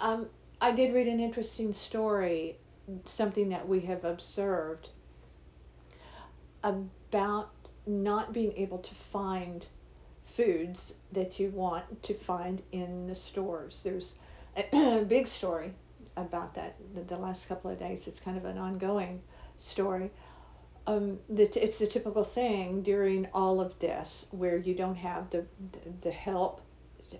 Um, 0.00 0.26
I 0.60 0.72
did 0.72 0.94
read 0.94 1.06
an 1.06 1.20
interesting 1.20 1.72
story, 1.72 2.56
something 3.04 3.48
that 3.50 3.66
we 3.66 3.80
have 3.80 4.04
observed 4.04 4.88
about 6.62 7.50
not 7.86 8.32
being 8.32 8.52
able 8.56 8.78
to 8.78 8.94
find 8.94 9.66
foods 10.36 10.94
that 11.12 11.38
you 11.38 11.50
want 11.50 12.02
to 12.02 12.14
find 12.14 12.62
in 12.72 13.06
the 13.06 13.14
stores. 13.14 13.80
There's 13.84 14.14
a 14.56 15.04
big 15.08 15.26
story 15.26 15.74
about 16.16 16.54
that 16.54 16.76
the, 17.06 17.16
last 17.16 17.48
couple 17.48 17.70
of 17.70 17.78
days. 17.78 18.06
It's 18.06 18.20
kind 18.20 18.36
of 18.36 18.44
an 18.44 18.58
ongoing 18.58 19.20
story. 19.58 20.10
Um, 20.86 21.18
the, 21.28 21.44
it's 21.62 21.78
the 21.78 21.86
typical 21.86 22.24
thing 22.24 22.82
during 22.82 23.28
all 23.32 23.60
of 23.60 23.78
this 23.78 24.26
where 24.32 24.56
you 24.56 24.74
don't 24.74 24.96
have 24.96 25.30
the, 25.30 25.44
the, 26.02 26.10
help 26.10 26.60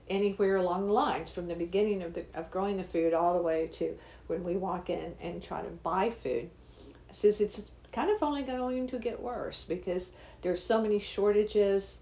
anywhere 0.09 0.57
along 0.57 0.87
the 0.87 0.93
lines 0.93 1.31
from 1.31 1.47
the 1.47 1.55
beginning 1.55 2.03
of 2.03 2.15
the 2.15 2.25
of 2.35 2.51
growing 2.51 2.77
the 2.77 2.83
food 2.83 3.15
all 3.15 3.37
the 3.37 3.43
way 3.43 3.69
to 3.69 3.97
when 4.27 4.43
we 4.43 4.57
walk 4.57 4.91
in 4.91 5.15
and 5.21 5.43
try 5.43 5.63
to 5.63 5.69
buy 5.69 6.11
food. 6.11 6.51
Says 7.13 7.41
it's 7.41 7.63
kind 7.93 8.11
of 8.11 8.23
only 8.23 8.43
going 8.43 8.89
to 8.89 8.99
get 8.99 9.21
worse 9.21 9.65
because 9.69 10.13
there's 10.41 10.65
so 10.65 10.81
many 10.81 10.99
shortages 10.99 11.99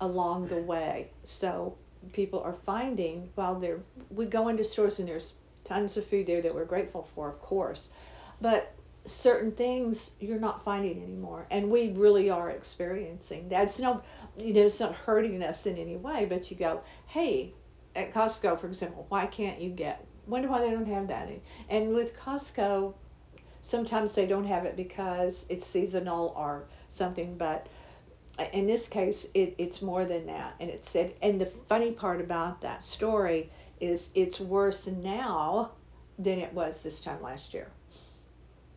along 0.00 0.48
the 0.48 0.56
mm-hmm. 0.56 0.66
way. 0.66 1.10
So 1.24 1.76
people 2.12 2.40
are 2.40 2.56
finding 2.66 3.28
while 3.34 3.58
they're 3.58 3.80
we 4.10 4.26
go 4.26 4.48
into 4.48 4.64
stores 4.64 4.98
and 4.98 5.08
there's 5.08 5.34
tons 5.64 5.96
of 5.96 6.06
food 6.06 6.26
there 6.26 6.40
that 6.40 6.54
we're 6.54 6.64
grateful 6.64 7.08
for, 7.14 7.28
of 7.28 7.40
course, 7.40 7.90
but 8.40 8.74
certain 9.06 9.52
things 9.52 10.12
you're 10.18 10.38
not 10.38 10.64
finding 10.64 11.02
anymore. 11.02 11.46
And 11.50 11.70
we 11.70 11.92
really 11.92 12.30
are 12.30 12.50
experiencing 12.50 13.48
that. 13.50 13.64
It's 13.64 13.78
no 13.78 14.02
you 14.38 14.54
know 14.54 14.62
it's 14.62 14.80
not 14.80 14.94
hurting 14.94 15.42
us 15.42 15.66
in 15.66 15.76
any 15.76 15.96
way 15.96 16.24
but 16.24 16.50
you 16.50 16.56
go 16.56 16.80
hey 17.06 17.52
at 17.94 18.12
costco 18.12 18.58
for 18.58 18.66
example 18.66 19.06
why 19.08 19.26
can't 19.26 19.60
you 19.60 19.70
get 19.70 20.04
wonder 20.26 20.48
why 20.48 20.60
they 20.60 20.70
don't 20.70 20.86
have 20.86 21.08
that? 21.08 21.28
And 21.68 21.94
with 21.94 22.16
costco 22.16 22.94
sometimes 23.64 24.14
they 24.14 24.26
don't 24.26 24.46
have 24.46 24.66
it 24.66 24.76
because 24.76 25.46
it's 25.50 25.66
seasonal 25.66 26.34
or 26.38 26.66
something 26.88 27.36
but 27.38 27.68
in 28.52 28.66
this 28.66 28.88
case 28.88 29.26
it, 29.34 29.54
it's 29.58 29.82
more 29.82 30.06
than 30.06 30.26
that 30.26 30.54
and 30.60 30.70
it 30.70 30.84
said 30.84 31.14
and 31.22 31.40
the 31.40 31.46
funny 31.46 31.92
part 31.92 32.20
about 32.20 32.60
that 32.62 32.84
story 32.84 33.50
is 33.80 34.10
it's 34.14 34.40
worse 34.40 34.86
now 34.88 35.72
than 36.18 36.38
it 36.40 36.52
was 36.54 36.82
this 36.84 37.00
time 37.00 37.22
last 37.22 37.54
year 37.54 37.68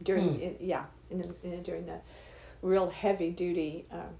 during 0.03 0.35
Hmm. 0.35 0.39
it, 0.39 0.57
yeah 0.61 0.85
in 1.11 1.19
the, 1.19 1.35
in, 1.43 1.63
during 1.63 1.85
the 1.85 1.99
real 2.63 2.89
heavy 2.89 3.31
duty 3.31 3.85
um, 3.91 4.15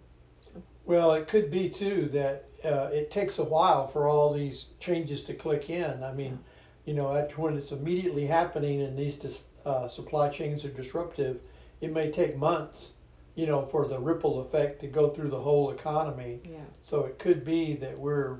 Well, 0.86 1.14
it 1.14 1.28
could 1.28 1.52
be 1.52 1.70
too 1.70 2.10
that 2.14 2.46
uh, 2.64 2.90
it 2.94 3.12
takes 3.12 3.38
a 3.40 3.44
while 3.44 3.88
for 3.88 4.08
all 4.08 4.34
these 4.34 4.68
changes 4.80 5.22
to 5.24 5.34
click 5.36 5.70
in. 5.70 6.04
I 6.04 6.14
mean, 6.14 6.40
you 6.86 6.94
know, 6.96 7.14
at, 7.16 7.38
when 7.38 7.58
it's 7.58 7.72
immediately 7.72 8.26
happening 8.28 8.82
and 8.82 8.98
these 8.98 9.18
dis, 9.18 9.42
uh, 9.68 9.88
supply 9.88 10.30
chains 10.30 10.64
are 10.66 10.70
disruptive, 10.82 11.36
it 11.82 11.92
may 11.92 12.10
take 12.10 12.38
months, 12.38 12.94
you 13.36 13.46
know, 13.46 13.62
for 13.66 13.88
the 13.88 14.00
ripple 14.00 14.40
effect 14.42 14.80
to 14.82 14.88
go 14.88 15.10
through 15.10 15.30
the 15.30 15.40
whole 15.48 15.72
economy. 15.72 16.40
yeah 16.46 16.60
So 16.82 17.06
it 17.06 17.20
could 17.20 17.44
be 17.44 17.76
that 17.84 17.98
we're 17.98 18.38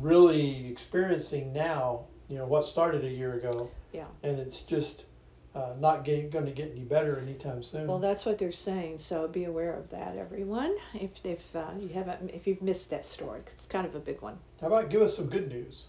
really 0.00 0.66
experiencing 0.68 1.52
now, 1.52 2.04
you 2.28 2.36
know, 2.38 2.46
what 2.46 2.66
started 2.66 3.04
a 3.04 3.08
year 3.10 3.34
ago. 3.34 3.70
Yeah. 3.92 4.04
And 4.22 4.38
it's 4.38 4.60
just 4.60 5.04
uh, 5.54 5.74
not 5.80 6.04
getting 6.04 6.28
going 6.30 6.44
to 6.44 6.52
get 6.52 6.70
any 6.72 6.84
better 6.84 7.18
anytime 7.18 7.62
soon. 7.62 7.86
well 7.86 7.98
that's 7.98 8.24
what 8.26 8.36
they're 8.38 8.52
saying 8.52 8.98
so 8.98 9.26
be 9.26 9.44
aware 9.44 9.72
of 9.72 9.88
that 9.90 10.16
everyone 10.16 10.72
if 10.94 11.10
if 11.24 11.40
uh, 11.56 11.70
you 11.80 11.88
haven't 11.88 12.30
if 12.30 12.46
you've 12.46 12.60
missed 12.62 12.90
that 12.90 13.04
story 13.04 13.40
'cause 13.44 13.54
it's 13.54 13.66
kind 13.66 13.86
of 13.86 13.94
a 13.94 13.98
big 13.98 14.20
one 14.20 14.36
How 14.60 14.66
about 14.68 14.90
give 14.90 15.00
us 15.02 15.16
some 15.16 15.26
good 15.26 15.48
news? 15.48 15.86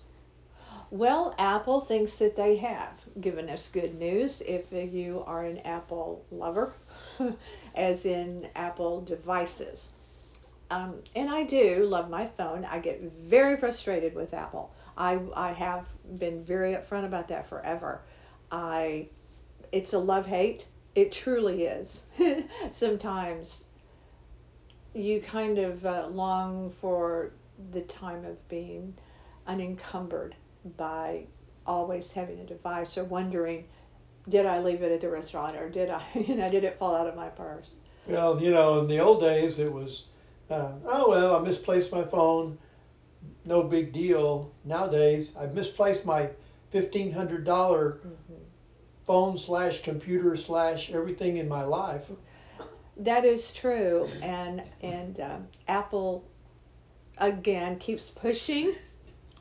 Well, 0.92 1.36
Apple 1.38 1.82
thinks 1.82 2.18
that 2.18 2.36
they 2.36 2.56
have 2.58 3.00
given 3.22 3.48
us 3.48 3.70
good 3.70 3.94
news 3.94 4.42
if 4.42 4.72
you 4.72 5.24
are 5.28 5.46
an 5.46 5.60
Apple 5.60 6.26
lover, 6.32 6.74
as 7.76 8.08
in 8.08 8.48
Apple 8.56 9.02
devices. 9.02 9.90
Um, 10.72 10.96
and 11.16 11.30
I 11.30 11.44
do 11.44 11.86
love 11.86 12.10
my 12.10 12.26
phone. 12.26 12.66
I 12.66 12.80
get 12.80 13.02
very 13.02 13.56
frustrated 13.56 14.16
with 14.16 14.34
Apple. 14.34 14.72
I, 14.98 15.20
I 15.36 15.54
have 15.54 15.88
been 16.18 16.44
very 16.44 16.74
upfront 16.74 17.06
about 17.06 17.28
that 17.28 17.46
forever. 17.46 18.02
I, 18.52 19.10
it's 19.72 19.94
a 19.94 20.00
love 20.00 20.26
hate. 20.26 20.66
It 20.96 21.12
truly 21.12 21.66
is. 21.66 22.02
Sometimes 22.72 23.66
you 24.96 25.22
kind 25.22 25.60
of 25.60 25.86
uh, 25.86 26.08
long 26.08 26.72
for 26.82 27.32
the 27.72 27.82
time 27.82 28.26
of 28.26 28.48
being 28.50 28.96
unencumbered 29.46 30.36
by 30.78 31.28
always 31.66 32.12
having 32.12 32.40
a 32.40 32.46
device 32.46 32.98
or 32.98 33.04
wondering, 33.04 33.66
did 34.28 34.46
I 34.46 34.60
leave 34.60 34.82
it 34.82 34.92
at 34.92 35.02
the 35.02 35.10
restaurant 35.10 35.56
or 35.56 35.70
did 35.70 35.90
I, 35.90 36.04
you 36.16 36.36
know, 36.36 36.50
did 36.50 36.64
it 36.64 36.78
fall 36.78 36.96
out 36.96 37.08
of 37.08 37.16
my 37.16 37.30
purse? 37.30 37.80
Well, 38.06 38.42
you 38.42 38.52
know, 38.52 38.80
in 38.80 38.88
the 38.88 39.00
old 39.00 39.20
days, 39.22 39.60
it 39.60 39.72
was, 39.72 40.06
uh, 40.50 40.74
oh 40.86 41.10
well, 41.10 41.36
I 41.36 41.40
misplaced 41.40 41.92
my 41.92 42.04
phone, 42.04 42.58
no 43.46 43.64
big 43.64 43.92
deal. 43.94 44.52
Nowadays, 44.64 45.34
I've 45.38 45.54
misplaced 45.54 46.06
my 46.06 46.30
fifteen 46.70 47.12
hundred 47.12 47.44
dollar 47.46 48.00
Mm-hmm. 48.06 48.44
phone 49.06 49.38
slash 49.38 49.82
computer 49.82 50.36
slash 50.36 50.92
everything 50.92 51.38
in 51.38 51.48
my 51.48 51.64
life. 51.64 52.12
That 52.98 53.26
is 53.26 53.52
true, 53.52 54.10
and 54.22 54.64
and 54.82 55.20
um, 55.20 55.48
Apple 55.68 56.24
again 57.18 57.78
keeps 57.78 58.10
pushing 58.10 58.76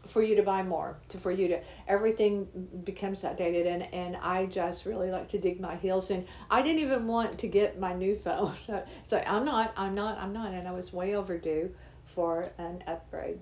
for 0.09 0.23
you 0.23 0.35
to 0.37 0.43
buy 0.43 0.63
more, 0.63 0.99
to 1.11 1.19
for 1.19 1.31
you 1.31 1.49
to 1.49 1.61
everything 1.87 2.49
becomes 2.85 3.25
outdated, 3.25 3.67
and 3.67 3.83
and 3.95 4.17
I 4.17 4.47
just 4.47 4.87
really 4.87 5.11
like 5.11 5.29
to 5.29 5.39
dig 5.39 5.61
my 5.61 5.77
heels 5.77 6.11
in. 6.11 6.27
I 6.51 6.63
didn't 6.63 6.81
even 6.81 7.07
want 7.07 7.39
to 7.39 7.49
get 7.49 7.79
my 7.79 7.93
new 7.93 8.17
phone, 8.17 8.55
so 9.07 9.23
I'm 9.27 9.45
not, 9.45 9.73
I'm 9.77 9.95
not, 9.95 10.19
I'm 10.19 10.33
not, 10.33 10.53
and 10.53 10.67
I 10.67 10.73
was 10.73 10.93
way 10.93 11.15
overdue 11.15 11.71
for 12.15 12.51
an 12.59 12.83
upgrade. 12.87 13.39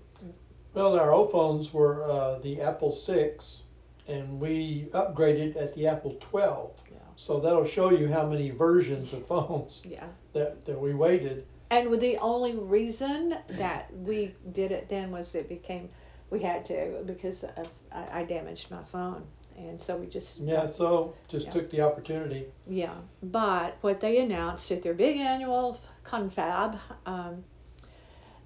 Well, 0.75 0.99
our 0.99 1.13
old 1.13 1.33
phones 1.33 1.73
were 1.73 2.05
uh, 2.05 2.39
the 2.41 2.61
Apple 2.61 2.93
Six, 2.95 3.63
and 4.09 4.39
we 4.39 4.89
upgraded 4.93 5.57
at 5.57 5.75
the 5.75 5.87
Apple 5.87 6.17
Twelve. 6.21 6.73
Yeah. 6.91 6.99
So 7.17 7.41
that'll 7.41 7.65
show 7.67 7.91
you 7.91 8.09
how 8.09 8.27
many 8.27 8.51
versions 8.51 9.13
of 9.15 9.27
phones 9.27 9.83
Yeah. 9.85 10.07
that, 10.35 10.65
that 10.67 10.79
we 10.79 10.93
waited. 10.95 11.47
And 11.71 11.99
the 12.01 12.19
only 12.19 12.55
reason 12.55 13.37
that 13.49 13.93
we 13.93 14.35
did 14.53 14.71
it 14.71 14.89
then 14.89 15.11
was 15.11 15.35
it 15.35 15.49
became 15.49 15.89
we 16.31 16.41
had 16.41 16.65
to 16.67 17.03
because 17.07 17.45
of 17.45 17.69
I, 17.93 18.21
I 18.21 18.25
damaged 18.25 18.71
my 18.71 18.83
phone, 18.85 19.25
and 19.57 19.81
so 19.81 19.97
we 19.97 20.07
just 20.07 20.39
Yeah, 20.41 20.67
so 20.67 21.15
just 21.29 21.47
Yeah. 21.47 21.53
took 21.53 21.71
the 21.71 21.81
opportunity. 21.81 22.47
yeah. 22.69 22.95
But 23.23 23.77
what 23.81 24.01
they 24.01 24.19
announced 24.21 24.71
at 24.71 24.83
their 24.83 24.95
big 24.95 25.17
annual 25.19 25.81
confab 26.05 26.79
um, 27.07 27.45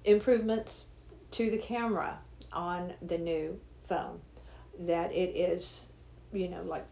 improvements 0.05 0.85
to 1.31 1.49
the 1.49 1.57
camera 1.57 2.17
on 2.51 2.93
the 3.01 3.17
new 3.17 3.59
phone, 3.87 4.19
that 4.79 5.11
it 5.11 5.35
is, 5.35 5.87
you 6.33 6.49
know, 6.49 6.61
like 6.63 6.85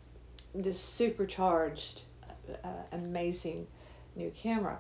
this 0.56 0.80
supercharged, 0.80 2.02
uh, 2.64 2.68
amazing 2.94 3.68
new 4.16 4.32
camera. 4.32 4.80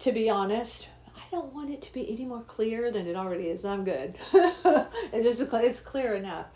To 0.00 0.12
be 0.12 0.28
honest, 0.30 0.88
don't 1.34 1.52
want 1.52 1.68
it 1.68 1.82
to 1.82 1.92
be 1.92 2.08
any 2.12 2.24
more 2.24 2.42
clear 2.42 2.92
than 2.92 3.08
it 3.08 3.16
already 3.16 3.48
is. 3.48 3.64
I'm 3.64 3.82
good. 3.82 4.16
it's 4.32 5.40
just 5.40 5.52
it's 5.52 5.80
clear 5.80 6.14
enough. 6.14 6.46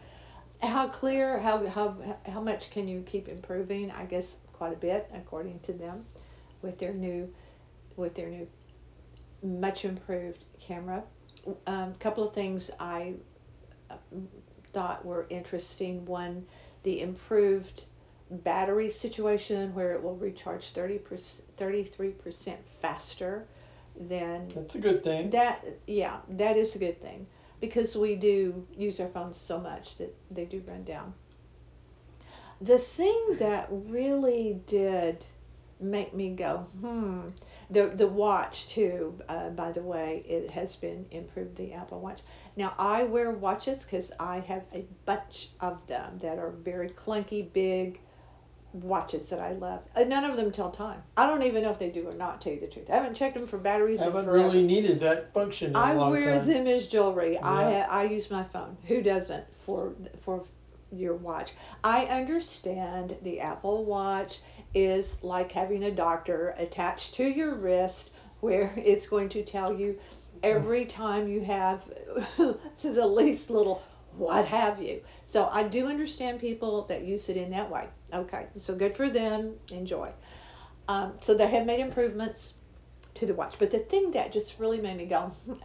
How 0.63 0.87
clear? 0.89 1.41
How 1.41 1.67
how 1.67 1.97
how 2.27 2.41
much 2.41 2.71
can 2.71 2.87
you 2.87 3.03
keep 3.03 3.27
improving? 3.27 3.91
I 3.91 4.05
guess 4.05 4.37
quite 4.53 4.73
a 4.73 4.77
bit, 4.77 5.11
according 5.13 5.59
to 5.61 5.73
them, 5.73 6.05
with 6.63 6.79
their 6.79 6.95
new 6.95 7.29
with 7.97 8.15
their 8.15 8.29
new 8.29 8.47
much 9.43 9.85
improved 9.85 10.45
camera. 10.61 11.03
A 11.67 11.71
um, 11.71 11.95
couple 11.95 12.29
of 12.29 12.35
things 12.35 12.71
I 12.79 13.15
uh, 13.91 13.97
thought 14.73 15.05
were 15.05 15.27
interesting. 15.29 16.05
One, 16.05 16.47
the 16.85 17.01
improved 17.01 17.83
battery 18.31 18.91
situation 18.91 19.75
where 19.75 19.93
it 19.93 20.03
will 20.03 20.17
recharge 20.17 20.71
30 20.71 20.99
33% 21.57 22.57
faster 22.81 23.49
than 23.97 24.49
That's 24.55 24.75
a 24.75 24.79
good 24.79 25.03
thing. 25.05 25.31
that 25.31 25.65
yeah 25.87 26.19
that 26.31 26.57
is 26.57 26.75
a 26.75 26.79
good 26.79 27.01
thing. 27.01 27.27
Because 27.61 27.97
we 27.97 28.15
do 28.15 28.67
use 28.77 29.01
our 29.01 29.09
phones 29.09 29.37
so 29.37 29.59
much 29.59 29.97
that 29.97 30.15
they 30.31 30.45
do 30.45 30.63
run 30.67 30.85
down. 30.85 31.13
The 32.61 32.79
thing 32.79 33.37
that 33.39 33.67
really 33.71 34.61
did 34.67 35.25
make 35.81 36.13
me 36.13 36.31
go 36.31 36.67
hmm. 36.81 37.29
The 37.71 37.89
the 37.95 38.09
watch 38.09 38.69
too 38.69 39.19
uh, 39.29 39.51
by 39.51 39.71
the 39.73 39.83
way 39.83 40.25
it 40.27 40.51
has 40.51 40.75
been 40.77 41.07
improved 41.11 41.57
the 41.57 41.73
apple 41.73 42.01
watch. 42.01 42.21
Now 42.57 42.75
i 42.79 43.05
wear 43.05 43.31
watches 43.33 43.85
because 43.85 44.11
i 44.19 44.41
have 44.41 44.65
a 44.75 44.85
bunch 45.05 45.51
of 45.61 45.87
them 45.87 46.19
that 46.19 46.39
are 46.39 46.51
very 46.51 46.89
clunky 46.91 47.53
big 47.53 48.01
watches 48.83 49.29
that 49.29 49.41
i 49.41 49.53
love 49.53 49.81
uh, 49.97 50.03
none 50.05 50.25
of 50.25 50.37
them 50.37 50.51
tell 50.51 50.71
time 50.71 51.03
i 51.17 51.27
don't 51.27 51.43
even 51.43 51.63
know 51.63 51.71
if 51.71 51.79
they 51.79 51.91
do 51.91 52.07
or 52.09 52.15
not 52.15 52.41
to 52.41 52.45
tell 52.45 52.55
you 52.55 52.61
the 52.61 52.67
truth 52.67 52.89
i 52.91 52.95
haven't 52.97 53.15
checked 53.15 53.35
them 53.35 53.47
for 53.47 53.59
batteries 53.59 54.01
in 54.01 54.05
Haven't 54.05 54.27
really 54.27 54.63
needed 54.63 55.01
that 55.01 55.33
function 55.33 55.71
in 55.71 55.77
a 55.77 55.79
I 55.79 55.95
wear 55.95 56.39
time. 56.39 56.47
them 56.49 56.67
as 56.67 56.87
jewelry. 56.87 57.39
I 57.39 57.71
Yeah. 57.71 57.87
I 57.91 58.05
use 58.05 58.31
my 58.31 58.45
phone. 58.45 58.77
Who 58.87 59.03
doesn't 59.03 59.45
for 59.67 59.93
for 60.23 60.45
your 60.91 61.17
watch? 61.17 61.53
I 61.85 62.07
understand 62.07 63.17
the 63.23 63.41
Apple 63.41 63.85
Watch 63.85 64.41
is 64.75 65.23
like 65.23 65.53
having 65.53 65.85
a 65.85 65.91
doctor 65.91 66.55
attached 66.59 67.15
to 67.15 67.25
your 67.25 67.55
wrist 67.55 68.11
where 68.41 68.73
it's 68.77 69.07
going 69.07 69.29
to 69.31 69.43
tell 69.45 69.75
you 69.75 69.99
every 70.43 70.85
time 70.87 71.29
you 71.29 71.41
have 71.43 71.85
the 72.83 73.07
least 73.07 73.51
little 73.51 73.83
what 74.19 74.45
have 74.47 74.83
you. 74.83 75.01
So 75.25 75.47
I 75.47 75.63
do 75.63 75.87
understand 75.87 76.41
people 76.41 76.85
that 76.87 77.05
use 77.05 77.29
it 77.29 77.37
in 77.37 77.51
that 77.51 77.71
way. 77.71 77.87
Okay, 78.13 78.47
so 78.57 78.75
good 78.75 78.97
for 78.97 79.09
them. 79.09 79.55
Enjoy. 79.71 80.11
Um, 80.89 81.15
so 81.21 81.35
they 81.35 81.49
have 81.49 81.67
made 81.67 81.81
improvements 81.81 82.55
to 83.15 83.27
the 83.27 83.35
watch. 83.35 83.57
But 83.59 83.71
the 83.71 83.81
thing 83.81 84.11
that 84.13 84.33
just 84.33 84.55
really 84.59 84.81
made 84.81 84.97
me 84.97 85.07
go, 85.07 85.33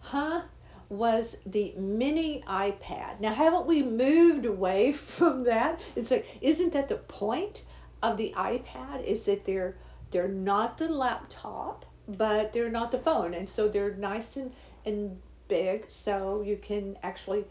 huh, 0.00 0.42
was 0.88 1.36
the 1.46 1.74
mini 1.76 2.42
iPad. 2.48 3.20
Now, 3.20 3.34
haven't 3.34 3.66
we 3.66 3.82
moved 3.82 4.46
away 4.46 4.92
from 5.16 5.44
that? 5.44 5.80
It's 5.96 6.10
like, 6.10 6.26
isn't 6.40 6.72
that 6.72 6.88
the 6.88 6.96
point 6.96 7.64
of 8.02 8.16
the 8.16 8.32
iPad? 8.36 9.04
Is 9.04 9.24
that 9.24 9.44
they're 9.44 9.76
they're 10.10 10.28
not 10.28 10.78
the 10.78 10.88
laptop, 10.88 11.84
but 12.08 12.52
they're 12.52 12.70
not 12.70 12.90
the 12.90 12.98
phone, 12.98 13.34
and 13.34 13.48
so 13.48 13.68
they're 13.68 13.94
nice 13.94 14.36
and 14.36 14.52
and 14.86 15.18
big, 15.48 15.84
so 15.90 16.42
you 16.42 16.56
can 16.56 16.96
actually. 17.02 17.44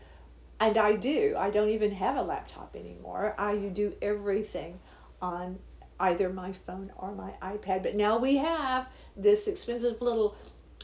And 0.60 0.78
I 0.78 0.96
do. 0.96 1.36
I 1.38 1.50
don't 1.50 1.70
even 1.70 1.92
have 1.92 2.16
a 2.16 2.22
laptop 2.22 2.76
anymore. 2.76 3.36
I 3.38 3.56
do 3.56 3.94
everything 4.02 4.80
on 5.22 5.60
either 6.00 6.30
my 6.30 6.52
phone 6.66 6.92
or 6.98 7.14
my 7.14 7.32
iPad. 7.42 7.84
But 7.84 7.96
now 7.96 8.18
we 8.18 8.38
have 8.38 8.88
this 9.16 9.48
expensive 9.48 10.02
little 10.02 10.36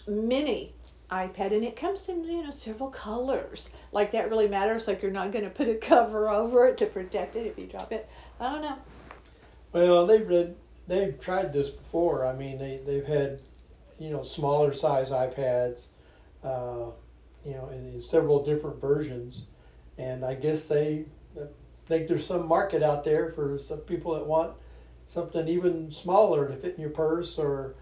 mini 0.08 0.74
iPad, 1.12 1.54
and 1.54 1.64
it 1.64 1.76
comes 1.76 2.10
in 2.10 2.24
you 2.24 2.44
know 2.44 2.52
several 2.52 2.90
colors. 2.90 3.70
Like 3.92 4.12
that 4.12 4.30
really 4.30 4.48
matters. 4.48 4.88
Like 4.88 5.02
you're 5.02 5.12
not 5.12 5.32
going 5.32 5.46
to 5.46 5.52
put 5.52 5.68
a 5.68 5.76
cover 5.76 6.30
over 6.30 6.68
it 6.68 6.78
to 6.78 6.86
protect 6.86 7.36
it 7.36 7.46
if 7.46 7.58
you 7.58 7.68
drop 7.68 7.92
it. 7.92 8.10
I 8.40 8.52
don't 8.52 8.62
know. 8.62 8.78
Well, 9.72 10.06
they've 10.06 10.28
read, 10.28 10.56
they've 10.88 11.20
tried 11.20 11.54
this 11.54 11.70
before. 11.70 12.26
I 12.26 12.34
mean, 12.34 12.58
they 12.58 12.82
they've 12.86 13.06
had, 13.06 13.40
you 14.00 14.10
know, 14.10 14.24
smaller 14.24 14.74
size 14.74 15.10
iPads, 15.10 15.88
uh, 16.44 16.92
you 17.46 17.54
know, 17.54 17.70
in, 17.70 17.94
in 17.94 18.02
several 18.02 18.44
different 18.44 18.80
versions, 18.82 19.46
and 19.98 20.24
I 20.26 20.36
guess 20.36 20.66
they 20.66 21.06
think 21.86 22.08
there's 22.08 22.26
some 22.28 22.48
market 22.48 22.82
out 22.82 23.04
there 23.04 23.32
for 23.32 23.58
some 23.58 23.80
people 23.80 24.14
that 24.14 24.26
want 24.26 24.54
something 25.08 25.48
even 25.48 25.92
smaller 25.92 26.48
to 26.48 26.56
fit 26.56 26.76
in 26.76 26.82
your 26.82 26.90
purse 26.90 27.38
or 27.38 27.76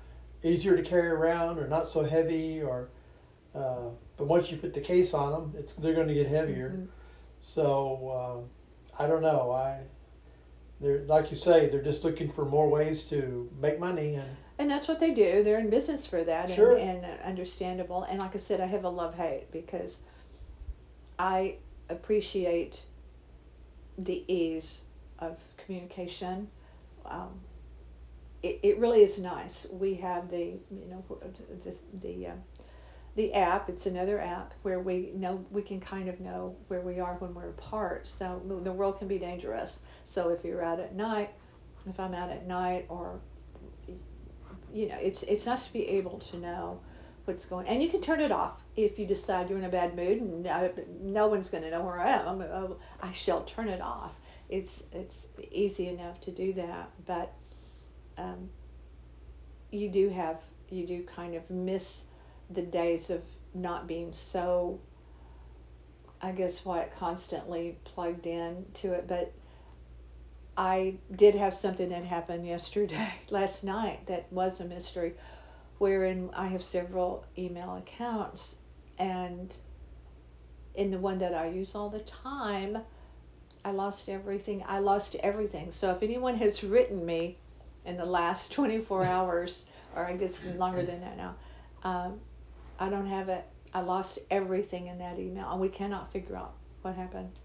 easier 0.44 0.76
to 0.76 0.82
carry 0.84 1.10
around 1.10 1.60
or 1.60 1.68
not 1.68 1.88
so 1.88 2.04
heavy 2.04 2.62
or. 2.62 2.90
Uh, 3.54 3.90
but 4.18 4.28
once 4.28 4.50
you 4.50 4.58
put 4.58 4.74
the 4.74 4.80
case 4.82 5.14
on 5.14 5.32
them, 5.32 5.54
it's 5.58 5.74
they're 5.74 5.94
going 5.94 6.08
to 6.08 6.14
get 6.14 6.28
heavier. 6.28 6.72
Mhm. 6.78 6.88
So 7.42 8.40
um, 8.40 8.50
I 8.98 9.08
don't 9.08 9.22
know. 9.22 9.52
I 9.52 9.82
they're 10.80 11.00
like 11.06 11.32
you 11.32 11.38
say, 11.38 11.70
they're 11.70 11.82
just 11.82 12.04
looking 12.04 12.32
for 12.32 12.46
more 12.46 12.70
ways 12.70 13.04
to 13.06 13.50
make 13.62 13.80
money 13.80 14.16
and 14.16 14.38
And 14.58 14.70
that's 14.70 14.88
what 14.88 15.00
they 15.00 15.12
do. 15.14 15.44
They're 15.44 15.60
in 15.60 15.70
business 15.70 16.06
for 16.06 16.24
that, 16.24 16.50
Sure. 16.50 16.78
and, 16.78 17.04
and 17.06 17.22
understandable. 17.24 18.04
And 18.04 18.20
like 18.20 18.36
I 18.36 18.38
said, 18.40 18.62
I 18.62 18.68
have 18.68 18.84
a 18.86 18.90
love 18.90 19.16
hate 19.16 19.52
because 19.52 20.00
I 21.20 21.58
appreciate 21.92 22.84
the 23.98 24.24
ease 24.28 24.82
of 25.20 25.38
communication. 25.58 26.50
Um, 27.06 27.40
it, 28.44 28.60
it 28.64 28.80
really 28.80 29.04
is 29.04 29.18
nice. 29.18 29.68
We 29.72 29.94
have 29.96 30.30
the 30.30 30.60
you 30.72 30.86
know 30.90 31.04
the 31.64 31.76
the 32.02 32.28
uh, 32.28 32.36
the 33.16 33.34
app. 33.34 33.70
It's 33.70 33.86
another 33.86 34.20
app 34.20 34.54
where 34.64 34.80
we 34.80 35.12
know 35.16 35.44
we 35.52 35.62
can 35.62 35.80
kind 35.80 36.10
of 36.10 36.20
know 36.20 36.56
where 36.68 36.82
we 36.82 37.00
are 37.00 37.16
when 37.16 37.34
we're 37.34 37.50
apart. 37.50 38.08
So 38.08 38.42
the 38.64 38.72
world 38.72 38.98
can 39.00 39.08
be 39.08 39.20
dangerous. 39.20 39.80
So 40.06 40.30
if 40.30 40.44
you're 40.44 40.64
out 40.64 40.80
at 40.80 40.96
night, 40.96 41.30
if 41.88 42.00
I'm 42.00 42.14
out 42.14 42.30
at 42.30 42.48
night 42.48 42.86
or 42.90 43.20
you 44.74 44.88
know, 44.88 44.98
it's 45.02 45.24
it's 45.24 45.46
nice 45.46 45.66
to 45.66 45.74
be 45.74 45.88
able 45.88 46.20
to 46.20 46.38
know 46.38 46.80
what's 47.26 47.46
going. 47.46 47.68
And 47.68 47.84
you 47.84 47.90
can 47.90 48.02
turn 48.02 48.22
it 48.22 48.32
off 48.32 48.61
if 48.76 48.98
you 48.98 49.06
decide 49.06 49.50
you're 49.50 49.60
in 49.60 49.66
a 49.66 49.70
bad 49.70 49.96
mood, 49.96 50.22
no 51.02 51.28
one's 51.28 51.50
going 51.50 51.64
to 51.64 51.72
know 51.72 51.84
where 51.84 52.00
I 52.00 52.12
am. 52.12 52.28
I'm, 52.28 52.42
oh, 52.42 52.78
I 53.02 53.12
shall 53.12 53.44
turn 53.44 53.68
it 53.68 53.82
off. 53.82 54.14
It's 54.50 54.84
it's 54.92 55.28
easy 55.52 55.88
enough 55.88 56.20
to 56.22 56.32
do 56.32 56.54
that, 56.54 56.90
but 57.06 57.34
um, 58.18 58.50
you 59.72 59.90
do 59.90 60.10
have 60.10 60.38
you 60.70 60.86
do 60.86 61.04
kind 61.04 61.36
of 61.36 61.50
miss 61.50 62.04
the 62.50 62.62
days 62.62 63.10
of 63.10 63.22
not 63.54 63.88
being 63.88 64.14
so. 64.14 64.80
I 66.24 66.32
guess 66.34 66.64
what 66.64 66.92
constantly 66.92 67.78
plugged 67.84 68.28
in 68.28 68.66
to 68.76 68.94
it, 68.94 69.08
but 69.08 69.34
I 70.58 70.96
did 71.16 71.34
have 71.36 71.54
something 71.54 71.90
that 71.90 72.04
happened 72.04 72.46
yesterday, 72.46 73.12
last 73.30 73.64
night, 73.64 74.06
that 74.08 74.32
was 74.32 74.60
a 74.60 74.66
mystery, 74.66 75.16
wherein 75.80 76.30
I 76.34 76.48
have 76.48 76.62
several 76.62 77.26
email 77.38 77.78
accounts, 77.78 78.58
and 79.02 79.54
in 80.76 80.92
the 80.92 81.00
one 81.00 81.18
that 81.20 81.34
I 81.34 81.48
use 81.48 81.76
all 81.76 81.90
the 81.90 82.00
time, 82.02 82.78
I 83.66 83.72
lost 83.72 84.10
everything. 84.10 84.64
I 84.68 84.80
lost 84.80 85.16
everything. 85.16 85.72
So 85.72 85.92
if 85.92 86.04
anyone 86.04 86.36
has 86.36 86.64
written 86.64 87.06
me 87.06 87.38
in 87.86 87.98
the 87.98 88.06
last 88.06 88.52
24 88.54 89.04
hours, 89.18 89.66
or 89.96 90.06
I 90.06 90.16
guess 90.16 90.46
longer 90.46 90.84
than 90.84 91.02
that 91.02 91.18
now, 91.18 91.36
um, 91.84 92.20
I 92.80 92.90
don't 92.90 93.08
have 93.08 93.30
it. 93.30 93.46
I 93.74 93.82
lost 93.82 94.20
everything 94.30 94.88
in 94.88 95.00
that 95.00 95.20
email, 95.20 95.50
and 95.52 95.60
we 95.60 95.70
cannot 95.70 96.12
figure 96.12 96.36
out 96.36 96.54
what 96.82 96.96
happened. 96.96 97.40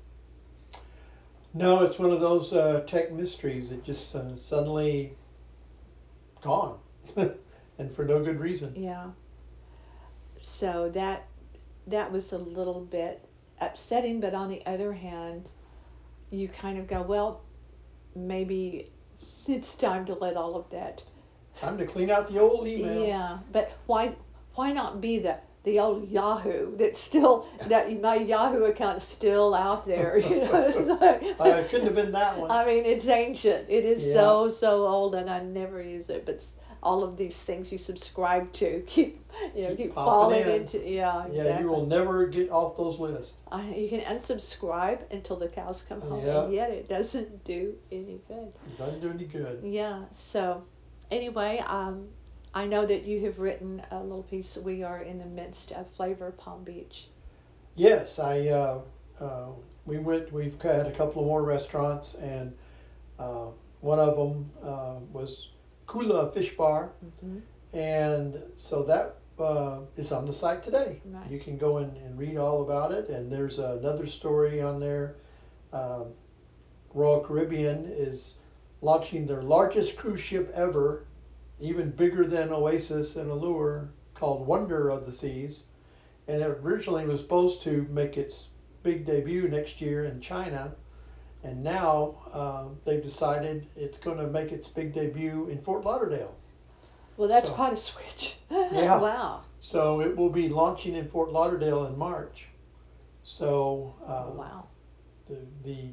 no, 1.55 1.83
it's 1.85 1.99
one 1.99 2.13
of 2.13 2.21
those 2.21 2.53
uh, 2.53 2.83
tech 2.87 3.13
mysteries. 3.13 3.71
It 3.73 3.85
just 3.85 4.15
uh, 4.15 4.37
suddenly 4.37 5.17
gone, 6.43 6.79
and 7.17 7.93
for 7.95 8.05
no 8.05 8.23
good 8.23 8.41
reason. 8.41 8.75
Yeah. 8.75 9.11
So 10.43 10.91
that 10.91 11.27
that 11.87 12.11
was 12.11 12.33
a 12.33 12.39
little 12.39 12.81
bit 12.81 13.25
upsetting, 13.61 14.21
but 14.21 14.35
on 14.35 14.49
the 14.49 14.65
other 14.67 14.93
hand, 14.93 15.51
you 16.31 16.49
kind 16.49 16.79
of 16.79 16.87
go, 16.87 17.03
well, 17.03 17.43
maybe 18.15 18.91
it's 19.47 19.75
time 19.75 20.07
to 20.07 20.15
let 20.15 20.37
all 20.37 20.57
of 20.57 20.69
that. 20.71 21.03
Time 21.61 21.79
to 21.79 21.87
clean 21.87 22.11
out 22.11 22.31
the 22.31 22.39
old 22.39 22.67
email. 22.67 23.07
Yeah, 23.07 23.39
but 23.53 23.73
why 23.87 24.15
why 24.55 24.73
not 24.73 25.01
be 25.01 25.19
the 25.19 25.37
the 25.65 25.81
old 25.81 26.09
Yahoo 26.09 26.77
that's 26.77 27.01
still 27.01 27.47
that 27.69 28.01
my 28.01 28.17
Yahoo 28.17 28.65
account 28.65 28.99
is 28.99 29.05
still 29.05 29.55
out 29.55 29.87
there, 29.87 30.19
you 30.19 30.37
know? 30.45 30.99
Like, 31.01 31.41
Uh, 31.41 31.61
it 31.61 31.71
couldn't 31.71 31.87
have 31.87 31.95
been 31.95 32.13
that 32.13 32.39
one. 32.39 32.51
I 32.51 32.65
mean, 32.67 32.85
it's 32.85 33.07
ancient. 33.09 33.69
It 33.71 33.85
is 33.85 34.13
so 34.13 34.49
so 34.51 34.87
old, 34.87 35.15
and 35.15 35.31
I 35.31 35.43
never 35.43 35.83
use 35.83 36.09
it. 36.11 36.27
But 36.27 36.47
all 36.83 37.03
of 37.05 37.17
these 37.17 37.43
things 37.43 37.71
you 37.73 37.79
subscribe 37.79 38.53
to 38.53 38.81
keep 38.87 39.25
you 39.55 39.63
know 39.63 39.69
Keep 39.71 39.79
keep, 39.79 39.95
falling 39.95 40.43
in. 40.43 40.49
into 40.49 40.79
yeah 40.79 41.25
exactly. 41.27 41.37
Yeah, 41.37 41.61
you 41.61 41.69
will 41.69 41.87
never 41.87 42.27
get 42.27 42.51
off 42.51 42.77
those 42.77 42.99
lists. 42.99 43.35
I, 43.51 43.69
you 43.75 43.89
can 43.89 44.01
unsubscribe 44.01 45.01
until 45.11 45.37
the 45.37 45.49
cows 45.49 45.83
come 45.89 46.01
home, 46.01 46.25
Yeah. 46.25 46.45
and 46.45 46.53
yet 46.55 46.71
it 46.71 46.89
doesn't 46.89 47.45
do 47.45 47.75
any 47.93 48.21
good. 48.29 48.53
It 48.67 48.79
doesn't 48.79 49.01
do 49.01 49.11
any 49.11 49.25
good. 49.25 49.61
Yeah. 49.65 50.05
So, 50.13 50.63
anyway, 51.11 51.63
um, 51.67 52.09
I 52.55 52.67
know 52.67 52.87
that 52.87 53.05
you 53.05 53.21
have 53.27 53.39
written 53.39 53.83
a 53.91 54.03
little 54.03 54.23
piece. 54.23 54.57
We 54.57 54.83
are 54.83 55.03
in 55.03 55.19
the 55.19 55.27
midst 55.27 55.73
of 55.73 55.87
Flavor 55.97 56.31
Palm 56.33 56.65
Beach. 56.65 57.09
Yes, 57.75 58.19
I. 58.19 58.49
Uh, 58.49 58.81
uh, 59.21 59.47
we 59.85 59.99
went. 59.99 60.33
We've 60.33 60.61
had 60.63 60.87
a 60.87 60.93
couple 60.93 61.23
of 61.23 61.29
more 61.29 61.43
restaurants, 61.43 62.15
and 62.15 62.55
uh, 63.19 63.47
one 63.81 63.99
of 63.99 64.17
them 64.17 64.51
uh, 64.63 64.95
was 65.13 65.49
Kula 65.87 66.33
Fish 66.35 66.57
Bar, 66.57 66.91
Mm-hmm. 67.05 67.39
and 67.77 68.43
so 68.57 68.83
that 68.85 69.17
uh, 69.39 69.81
is 69.97 70.13
on 70.13 70.25
the 70.25 70.33
site 70.33 70.63
today. 70.63 71.01
Right. 71.05 71.31
You 71.31 71.39
can 71.39 71.57
go 71.59 71.79
in 71.79 71.91
and 72.05 72.19
read 72.19 72.37
all 72.39 72.63
about 72.63 72.91
it. 72.93 73.09
And 73.09 73.31
there's 73.31 73.59
another 73.59 74.07
story 74.07 74.63
on 74.63 74.81
there. 74.81 75.17
Um, 75.73 76.07
Royal 76.95 77.21
Caribbean 77.21 77.85
is 77.87 78.35
launching 78.81 79.27
their 79.27 79.43
largest 79.43 79.97
cruise 79.97 80.21
ship 80.21 80.51
ever, 80.55 81.05
even 81.61 81.91
bigger 81.91 82.27
than 82.27 82.51
Oasis 82.51 83.17
and 83.17 83.31
Allure, 83.31 83.91
called 84.15 84.47
Wonder 84.47 84.89
of 84.89 85.05
the 85.05 85.13
Seas. 85.13 85.65
And 86.29 86.41
it 86.43 86.59
originally 86.63 87.05
was 87.07 87.21
supposed 87.21 87.61
to 87.63 87.87
make 87.91 88.17
its 88.17 88.49
big 88.83 89.05
debut 89.05 89.49
next 89.49 89.81
year 89.81 90.05
in 90.05 90.21
China. 90.21 90.75
And 91.45 91.63
now 91.63 92.17
uh, 92.33 92.65
they've 92.85 93.03
decided 93.03 93.67
it's 93.77 93.99
going 93.99 94.19
to 94.19 94.27
make 94.27 94.51
its 94.53 94.67
big 94.69 94.93
debut 94.95 95.49
in 95.49 95.61
Fort 95.61 95.85
Lauderdale. 95.85 96.35
Well, 97.17 97.29
that's 97.29 97.49
So- 97.49 97.55
quite 97.55 97.73
a 97.73 97.77
switch. 97.77 98.37
Yeah. 98.51 98.99
wow. 99.01 99.43
So 99.61 100.01
it 100.01 100.17
will 100.17 100.31
be 100.31 100.49
launching 100.49 100.95
in 100.95 101.09
Fort 101.09 101.31
Lauderdale 101.33 101.87
in 101.87 101.97
March. 101.99 102.47
So 103.23 103.95
uh, 104.07 104.31
wow. 104.37 104.67
the, 105.29 105.39
the 105.65 105.89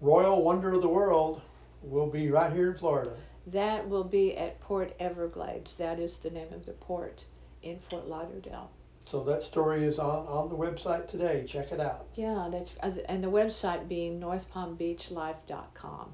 Royal 0.00 0.42
Wonder 0.42 0.72
of 0.72 0.80
the 0.80 0.88
World 0.88 1.42
will 1.82 2.06
be 2.06 2.30
right 2.30 2.52
here 2.52 2.70
in 2.70 2.78
Florida. 2.78 3.12
That 3.46 3.88
will 3.88 4.04
be 4.04 4.36
at 4.36 4.60
Port 4.60 4.94
Everglades. 5.00 5.76
That 5.76 5.98
is 5.98 6.18
the 6.18 6.30
name 6.30 6.52
of 6.52 6.64
the 6.66 6.72
port 6.72 7.24
in 7.62 7.78
Fort 7.80 8.06
Lauderdale. 8.06 8.70
So 9.06 9.24
that 9.24 9.42
story 9.42 9.84
is 9.84 9.98
on, 9.98 10.26
on 10.26 10.48
the 10.48 10.56
website 10.56 11.08
today. 11.08 11.44
Check 11.46 11.72
it 11.72 11.80
out. 11.80 12.06
Yeah, 12.14 12.48
that's 12.50 12.74
uh, 12.80 12.92
and 13.08 13.22
the 13.24 13.30
website 13.30 13.88
being 13.88 14.20
northpalmbeachlife.com. 14.20 16.12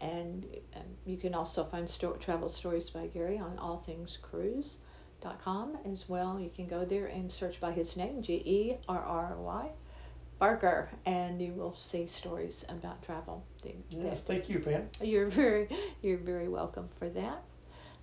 And 0.00 0.46
um, 0.76 0.82
you 1.06 1.16
can 1.16 1.34
also 1.34 1.64
find 1.64 1.88
sto- 1.88 2.16
travel 2.20 2.48
stories 2.48 2.90
by 2.90 3.06
Gary 3.06 3.38
on 3.38 3.56
allthingscruise.com 3.56 5.78
as 5.90 6.08
well. 6.08 6.38
You 6.38 6.50
can 6.54 6.66
go 6.66 6.84
there 6.84 7.06
and 7.06 7.30
search 7.32 7.58
by 7.60 7.72
his 7.72 7.96
name, 7.96 8.22
G 8.22 8.34
E 8.44 8.76
R 8.88 9.00
R 9.02 9.36
Y, 9.38 9.70
Barker, 10.38 10.90
and 11.06 11.40
you 11.40 11.52
will 11.52 11.74
see 11.74 12.06
stories 12.06 12.64
about 12.68 13.02
travel. 13.02 13.42
Yes, 13.90 14.20
thank 14.20 14.48
you, 14.50 14.58
Pam. 14.60 14.88
You're 15.00 15.28
very, 15.28 15.68
you're 16.02 16.18
very 16.18 16.48
welcome 16.48 16.88
for 16.98 17.08
that. 17.10 17.42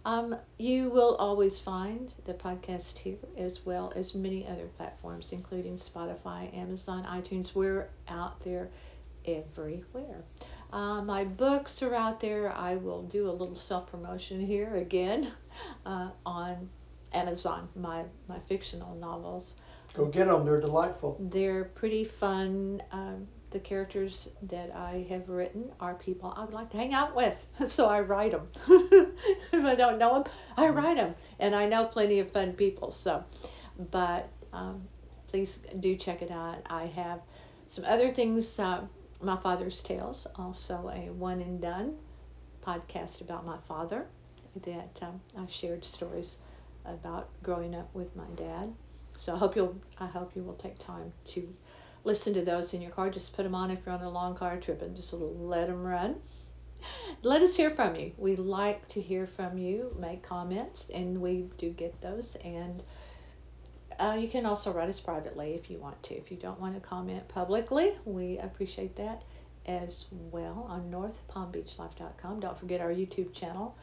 Um, 0.05 0.35
you 0.57 0.89
will 0.89 1.15
always 1.15 1.59
find 1.59 2.13
the 2.25 2.33
podcast 2.33 2.97
here 2.97 3.17
as 3.37 3.65
well 3.65 3.93
as 3.95 4.13
many 4.13 4.45
other 4.47 4.67
platforms, 4.77 5.29
including 5.31 5.77
Spotify, 5.77 6.55
Amazon, 6.55 7.05
iTunes. 7.05 7.55
We're 7.55 7.89
out 8.09 8.43
there 8.43 8.69
everywhere. 9.25 10.23
Uh, 10.73 11.01
my 11.01 11.23
books 11.23 11.81
are 11.81 11.93
out 11.93 12.19
there. 12.19 12.51
I 12.51 12.75
will 12.75 13.03
do 13.03 13.29
a 13.29 13.31
little 13.31 13.55
self 13.55 13.89
promotion 13.89 14.45
here 14.45 14.75
again 14.75 15.31
uh, 15.85 16.09
on 16.25 16.69
Amazon. 17.13 17.69
My 17.75 18.03
my 18.27 18.39
fictional 18.47 18.95
novels. 18.95 19.55
Go 19.93 20.05
get 20.05 20.27
them. 20.27 20.43
They're 20.43 20.59
delightful. 20.59 21.17
They're 21.19 21.65
pretty 21.65 22.03
fun. 22.03 22.81
Um, 22.91 23.27
the 23.53 23.59
characters 23.59 24.27
that 24.41 24.75
I 24.75 25.05
have 25.09 25.29
written 25.29 25.71
are 25.79 25.93
people 25.93 26.33
I 26.35 26.43
would 26.43 26.53
like 26.53 26.71
to 26.71 26.77
hang 26.77 26.93
out 26.93 27.15
with, 27.15 27.37
so 27.67 27.85
I 27.85 28.01
write 28.01 28.31
them. 28.31 28.47
if 29.53 29.63
I 29.63 29.75
don't 29.75 29.99
know 29.99 30.15
them, 30.15 30.33
I 30.57 30.69
write 30.69 30.97
them, 30.97 31.15
and 31.39 31.55
I 31.55 31.67
know 31.67 31.85
plenty 31.85 32.19
of 32.19 32.31
fun 32.31 32.53
people. 32.53 32.91
So, 32.91 33.23
but 33.91 34.29
um, 34.51 34.81
please 35.27 35.59
do 35.79 35.95
check 35.95 36.21
it 36.21 36.31
out. 36.31 36.57
I 36.69 36.87
have 36.87 37.21
some 37.67 37.85
other 37.85 38.11
things. 38.11 38.59
Uh, 38.59 38.81
my 39.21 39.37
father's 39.37 39.79
tales, 39.79 40.27
also 40.35 40.91
a 40.93 41.09
one 41.11 41.39
and 41.39 41.61
done 41.61 41.95
podcast 42.65 43.21
about 43.21 43.45
my 43.45 43.57
father 43.67 44.07
that 44.63 44.99
um, 45.01 45.21
I've 45.37 45.51
shared 45.51 45.85
stories 45.85 46.37
about 46.85 47.29
growing 47.41 47.75
up 47.75 47.93
with 47.93 48.15
my 48.15 48.27
dad. 48.35 48.73
So 49.17 49.33
I 49.33 49.37
hope 49.37 49.55
you'll 49.55 49.75
I 49.99 50.07
hope 50.07 50.35
you 50.35 50.43
will 50.43 50.55
take 50.55 50.77
time 50.79 51.13
to 51.25 51.47
listen 52.03 52.33
to 52.33 52.43
those 52.43 52.73
in 52.73 52.81
your 52.81 52.91
car. 52.91 53.09
Just 53.09 53.33
put 53.33 53.43
them 53.43 53.55
on 53.55 53.71
if 53.71 53.79
you're 53.85 53.95
on 53.95 54.01
a 54.01 54.09
long 54.09 54.35
car 54.35 54.59
trip 54.59 54.81
and 54.81 54.95
just 54.95 55.13
let 55.13 55.67
them 55.67 55.83
run. 55.83 56.15
Let 57.21 57.41
us 57.41 57.55
hear 57.55 57.69
from 57.69 57.95
you. 57.95 58.11
We 58.17 58.35
like 58.35 58.87
to 58.89 59.01
hear 59.01 59.25
from 59.25 59.57
you. 59.57 59.95
Make 59.97 60.21
comments, 60.21 60.89
and 60.93 61.21
we 61.21 61.45
do 61.57 61.69
get 61.69 61.99
those. 62.01 62.35
And 62.43 62.83
uh, 63.99 64.17
you 64.19 64.27
can 64.27 64.45
also 64.45 64.73
write 64.73 64.89
us 64.89 64.99
privately 64.99 65.53
if 65.53 65.69
you 65.69 65.77
want 65.77 66.01
to. 66.03 66.15
If 66.15 66.29
you 66.31 66.37
don't 66.37 66.59
want 66.59 66.75
to 66.75 66.81
comment 66.81 67.27
publicly, 67.29 67.93
we 68.05 68.37
appreciate 68.39 68.95
that 68.97 69.23
as 69.65 70.05
well 70.11 70.65
on 70.67 70.91
northpalmbeachlife.com. 70.91 72.41
Don't 72.41 72.59
forget 72.59 72.81
our 72.81 72.89
YouTube 72.89 73.33
channel 73.33 73.77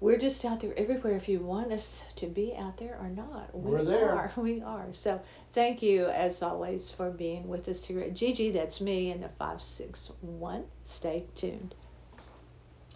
we're 0.00 0.18
just 0.18 0.44
out 0.44 0.60
there 0.60 0.72
everywhere 0.76 1.16
if 1.16 1.28
you 1.28 1.40
want 1.40 1.72
us 1.72 2.04
to 2.16 2.26
be 2.26 2.54
out 2.56 2.76
there 2.76 2.96
or 3.00 3.08
not. 3.08 3.52
We 3.52 3.74
are 3.74 3.84
there. 3.84 4.12
Are. 4.12 4.32
We 4.36 4.62
are. 4.62 4.92
So 4.92 5.20
thank 5.54 5.82
you 5.82 6.06
as 6.06 6.40
always 6.42 6.90
for 6.90 7.10
being 7.10 7.48
with 7.48 7.68
us 7.68 7.84
here 7.84 8.00
at 8.00 8.14
Gigi. 8.14 8.52
That's 8.52 8.80
me 8.80 9.10
in 9.10 9.20
the 9.20 9.28
561. 9.28 10.64
Stay 10.84 11.24
tuned. 11.34 11.74